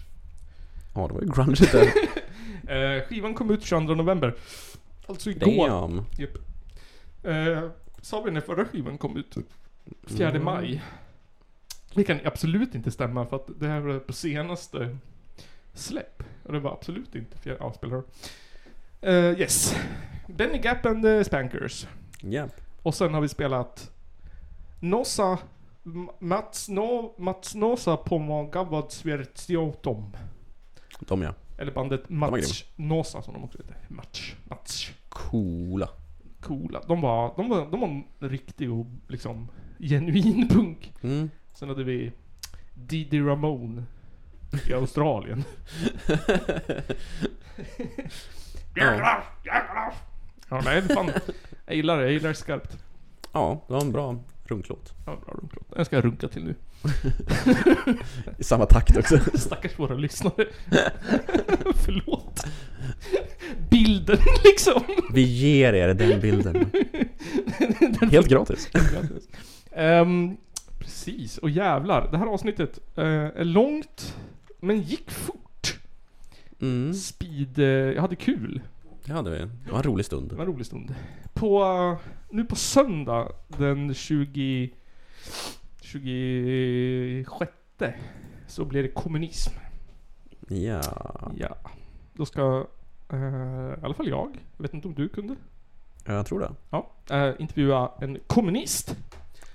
[1.01, 1.93] Ja, det var ju grunge där.
[2.69, 4.35] Eh, skivan kom ut 22 november.
[5.07, 5.67] Alltså igår.
[5.69, 6.05] Damn.
[6.17, 6.29] Japp.
[7.23, 7.69] Eh,
[8.01, 9.37] sa vi när förra skivan kom ut?
[10.07, 10.43] 4 Mm.
[10.43, 10.83] maj.
[11.93, 14.97] Det kan absolut inte stämma för att det här var på senaste
[15.73, 16.23] släpp.
[16.43, 18.01] Och det var absolut inte fjärde avspelare.
[19.07, 19.75] Uh, yes.
[20.27, 21.87] Benny Gap and the Spankers.
[22.21, 22.61] Japp.
[22.83, 23.91] Och sen har vi spelat
[24.79, 25.37] Nosa
[25.85, 30.15] M- Mats, no, Mats Nosa Pomagavad Svertsiotom.
[30.99, 31.33] De ja.
[31.57, 33.75] Eller bandet Mats Nosa som de också heter.
[33.87, 34.35] Mats.
[34.43, 34.91] Mats.
[35.09, 35.89] Coola.
[36.41, 36.81] Coola.
[36.87, 39.47] De var, de var, de var en riktig och liksom
[39.79, 40.93] genuin punk.
[41.01, 41.29] Mm.
[41.53, 42.11] Sen hade vi
[42.73, 43.83] Didi Ramone
[44.69, 45.43] i Australien.
[48.75, 49.23] Ja.
[50.49, 51.11] Ja, nej, fan.
[51.65, 52.03] Jag gillar det.
[52.03, 52.77] Jag gillar det skarpt.
[53.31, 54.15] Ja, det var en bra
[54.51, 54.93] runklåt.
[55.05, 55.67] Ja, bra runklåt.
[55.75, 56.55] Den ska jag runka till nu.
[58.37, 59.19] I samma takt också.
[59.37, 60.33] Stackars våra lyssnare.
[61.75, 62.47] Förlåt.
[63.69, 64.81] Bilden liksom.
[65.13, 66.71] Vi ger er den bilden.
[68.11, 68.69] Helt gratis.
[68.71, 69.29] Gratis.
[69.71, 70.37] Ehm,
[70.79, 72.11] precis, och jävlar.
[72.11, 74.15] Det här avsnittet eh, är långt,
[74.59, 75.79] men gick fort.
[76.61, 76.93] Mm.
[76.93, 78.61] Speed, eh, jag hade kul.
[79.05, 79.37] Det hade vi.
[79.37, 80.29] Det var en rolig stund.
[80.29, 80.95] Det var en rolig stund.
[81.33, 84.69] På, eh, nu på söndag den 20...
[85.81, 87.51] 26
[88.47, 89.53] så blir det kommunism.
[90.47, 90.81] Ja.
[91.37, 91.57] Ja.
[92.13, 92.67] Då ska
[93.09, 93.17] eh,
[93.79, 95.35] i alla fall jag, jag vet inte om du kunde?
[96.05, 96.51] Jag tror det.
[96.69, 96.91] Ja.
[97.11, 98.95] eh, intervjua en kommunist.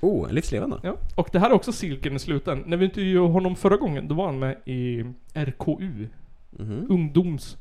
[0.01, 0.81] Oh, livslevande.
[0.83, 0.97] Ja.
[1.15, 2.63] Och det här är också cirkeln i sluten.
[2.67, 5.05] När vi intervjuade honom förra gången, då var han med i
[5.35, 6.09] RKU.
[6.51, 6.87] Mhm.
[6.91, 7.57] Ungdoms...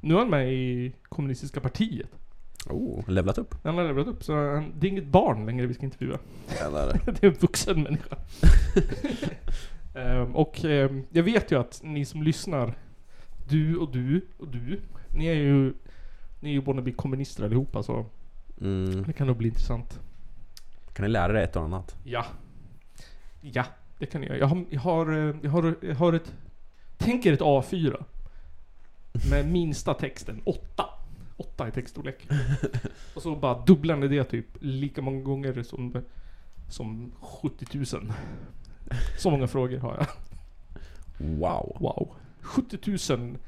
[0.00, 2.10] Nu är han med i kommunistiska partiet.
[2.66, 3.54] Oh, levlat upp.
[3.64, 6.18] Han har levlat upp, så han, det är inget barn längre vi ska intervjua.
[6.60, 7.00] Jävlar.
[7.06, 8.16] det är en vuxen människa.
[9.94, 12.74] Ehm, och ehm, jag vet ju att ni som lyssnar,
[13.48, 14.80] du och du och du,
[15.16, 15.74] ni är ju,
[16.40, 18.06] ni är ju wannabe kommunister allihopa så
[18.60, 19.02] Mm.
[19.02, 20.00] det kan nog bli intressant.
[20.92, 21.96] Kan ni lära dig ett och annat?
[22.04, 22.24] Ja.
[23.40, 23.64] Ja,
[23.98, 24.38] det kan jag.
[24.38, 26.32] Jag har, jag har, eh, jag har, jag har ett...
[26.96, 28.04] Tänk er ett A4.
[29.30, 30.84] Med minsta texten, 8.
[31.38, 32.28] 8 i textstorlek.
[33.14, 36.02] Och så bara dubblar ni det typ lika många gånger som,
[36.68, 37.86] som 70 000.
[39.18, 40.06] Så många frågor har jag.
[41.18, 41.76] Wow.
[41.80, 42.14] Wow.
[42.40, 43.38] 70 000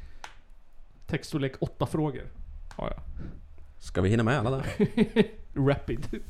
[1.06, 2.24] textstorlek 8 frågor
[2.76, 3.02] har jag.
[3.78, 4.64] Ska vi hinna med alla där?
[5.68, 6.06] Rapid.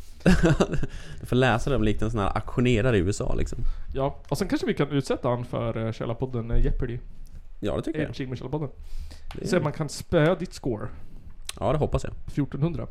[1.20, 3.58] du får läsa dem likt en sån här auktionerare i USA liksom.
[3.94, 6.98] Ja, och sen kanske vi kan utsätta han för uh, Källarpodden uh, Jeopardy.
[7.60, 8.08] Ja, det tycker jag.
[8.08, 8.68] Edging med Källarpodden.
[9.44, 10.88] Så man kan spöa ditt score.
[11.60, 12.12] Ja, det hoppas jag.
[12.26, 12.86] 1400.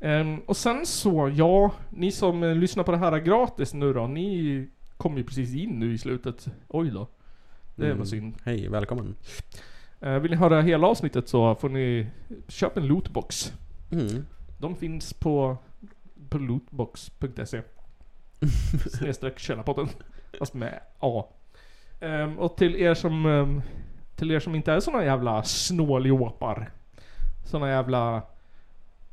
[0.00, 4.06] Ehm, och sen så, ja, ni som eh, lyssnar på det här gratis nu då,
[4.06, 6.46] ni kom ju precis in nu i slutet.
[6.68, 7.08] Oj då.
[7.76, 7.98] Det Mm.
[7.98, 8.34] var synd.
[8.44, 9.14] Hej, välkommen.
[10.00, 12.06] Eh, vill ni höra hela avsnittet så får ni
[12.48, 13.52] köpa en lootbox.
[13.92, 14.24] Mm.
[14.58, 15.56] De finns på,
[16.28, 17.62] på lootbox.se.
[18.98, 19.88] Snedstreck Källarpodden.
[20.38, 21.24] Fast med A.
[22.00, 23.62] Ehm, och till er som ehm,
[24.16, 26.70] till er som inte är såna jävla snåljåpar.
[27.44, 28.22] Såna jävla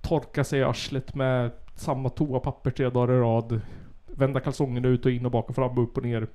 [0.02, 3.62] torka sig i arslet med samma toapapper tre dagar i rad.
[4.08, 6.28] Vända kalsongerna ut och in och bak och fram och upp och ner.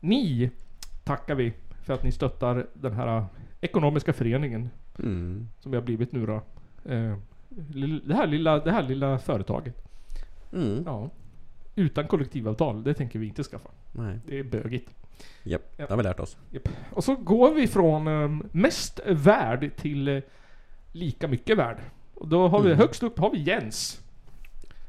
[0.00, 0.50] Ni
[1.04, 1.52] tackar vi
[1.82, 3.24] för att ni stöttar den här
[3.60, 4.70] ekonomiska föreningen.
[4.98, 5.48] Mm.
[5.60, 6.34] Som vi har blivit nu då.
[6.92, 7.16] Eh,
[8.04, 9.74] det, här lilla, det här lilla företaget.
[10.52, 10.82] Mm.
[10.86, 11.10] Ja.
[11.74, 13.68] Utan kollektivavtal, det tänker vi inte skaffa.
[13.92, 14.18] Nej.
[14.26, 14.90] Det är bögigt.
[15.42, 15.84] Japp, Ja.
[15.86, 16.36] det har vi lärt oss.
[16.50, 16.68] Japp.
[16.92, 20.20] Och så går vi från eh, mest värd till eh,
[20.92, 21.76] lika mycket värd.
[22.14, 22.78] Och då har vi Mm.
[22.78, 24.00] högst upp har vi Jens.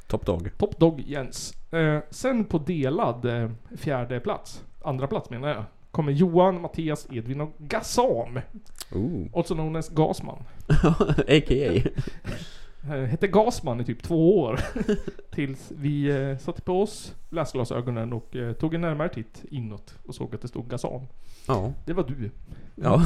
[0.07, 0.49] Top Dog.
[0.57, 1.53] Top Dog Jens.
[1.71, 4.63] Eh, sen på delad eh, fjärde plats.
[4.83, 5.63] Andra plats menar jag.
[5.91, 8.39] kommer Johan, Mattias, Edvin och Gassam.
[8.91, 9.27] Ooh.
[9.35, 10.37] Also known as Gasman.
[11.27, 11.81] A.k.a.
[12.83, 14.59] Eh, Hette Gasman i typ två år.
[15.31, 20.15] Tills vi eh, satte på oss läsglasögonen och eh, tog en närmare titt inåt och
[20.15, 21.01] såg att det stod Gasam.
[21.47, 21.73] Ja.
[21.85, 22.31] Det var du.
[22.81, 23.05] Ja.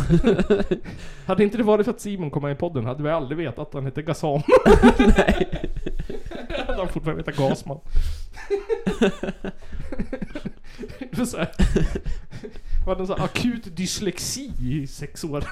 [1.25, 3.59] hade inte det varit för att Simon kom med i podden hade vi aldrig vetat
[3.67, 4.41] att han hette Gasam.
[4.99, 5.69] Nej.
[6.67, 7.79] hade han fortfarande hetat Gasman.
[10.99, 11.51] det var så här.
[12.85, 15.45] Hade en sån akut dyslexi i sex år.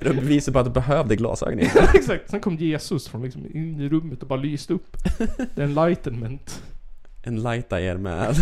[0.00, 1.58] Det är beviset på att du behövde glasögon.
[1.94, 2.30] Exakt.
[2.30, 4.96] Sen kom Jesus från liksom in i rummet och bara lyste upp.
[5.54, 6.62] The enlightenment.
[7.26, 8.34] Enlighta er med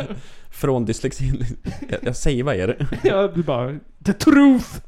[0.50, 1.44] Från dyslexin
[1.88, 4.80] Jag, jag savear er Ja, du bara The truth!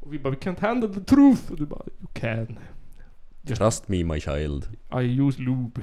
[0.00, 1.50] Och vi bara We can't handle the truth!
[1.50, 2.58] Och du bara You can.
[3.56, 5.80] Trust me my child I use lube.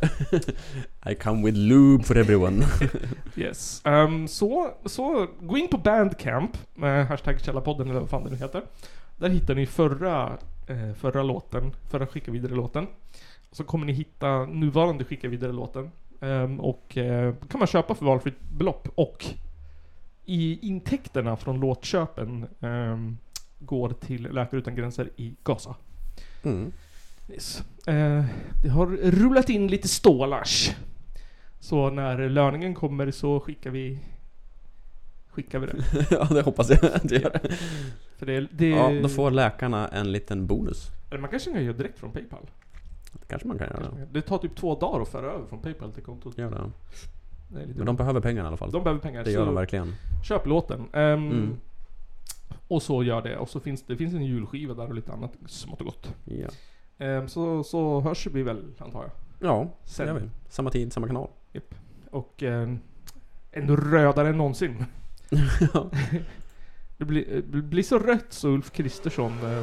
[1.10, 2.66] I come with lube for everyone
[3.36, 3.82] Yes.
[3.84, 8.36] Ehm, så, så gå in på Bandcamp, med hashtag Källarpodden eller vad fan det nu
[8.36, 8.62] heter.
[9.16, 12.86] Där hittar ni förra, eh, förra låten, förra Skicka vidare-låten.
[13.52, 15.90] Så kommer ni hitta nuvarande Skicka vidare-låten.
[16.20, 18.88] Ehm, och eh, kan man köpa för valfritt belopp.
[18.94, 19.24] Och
[20.24, 23.18] i intäkterna från låtköpen ehm,
[23.58, 25.74] går till Läkare Utan Gränser i Gaza.
[26.42, 26.72] mm.
[27.32, 27.62] Yes.
[27.86, 28.24] Eh,
[28.62, 30.70] det har rullat in lite stålars.
[31.60, 33.98] Så när löningen kommer så skickar vi
[35.30, 35.76] Skickar vi det.
[36.10, 37.40] Ja det hoppas jag att du gör
[38.16, 41.76] För det, det Ja, då får läkarna en liten bonus Eller man kanske kan göra
[41.76, 42.50] direkt från Paypal.
[43.12, 45.92] Det kanske man kan göra Det tar typ två dagar att föra över från Paypal
[45.92, 46.38] till kontot.
[46.38, 46.70] Gör det
[47.48, 49.24] Det är lite Men de behöver pengar i alla fall De behöver pengar.
[49.24, 49.94] Det gör de verkligen
[50.28, 50.80] Köp låten.
[50.92, 51.56] Ehm, Mm.
[52.68, 53.36] Och så gör det.
[53.36, 56.14] Och så finns det finns en julskiva där och lite annat smått och gott.
[56.24, 56.48] Ja
[56.98, 59.10] Ehm, så, så hörs vi väl, antar jag.
[59.50, 60.06] Ja, Sen.
[60.06, 61.74] det gör vi Samma tid, samma kanal Japp.
[62.10, 62.78] Och ehm,
[63.52, 64.84] ändå rödare än någonsin.
[66.96, 69.62] Det, blir, det blir så rött så Ulf Kristersson eh,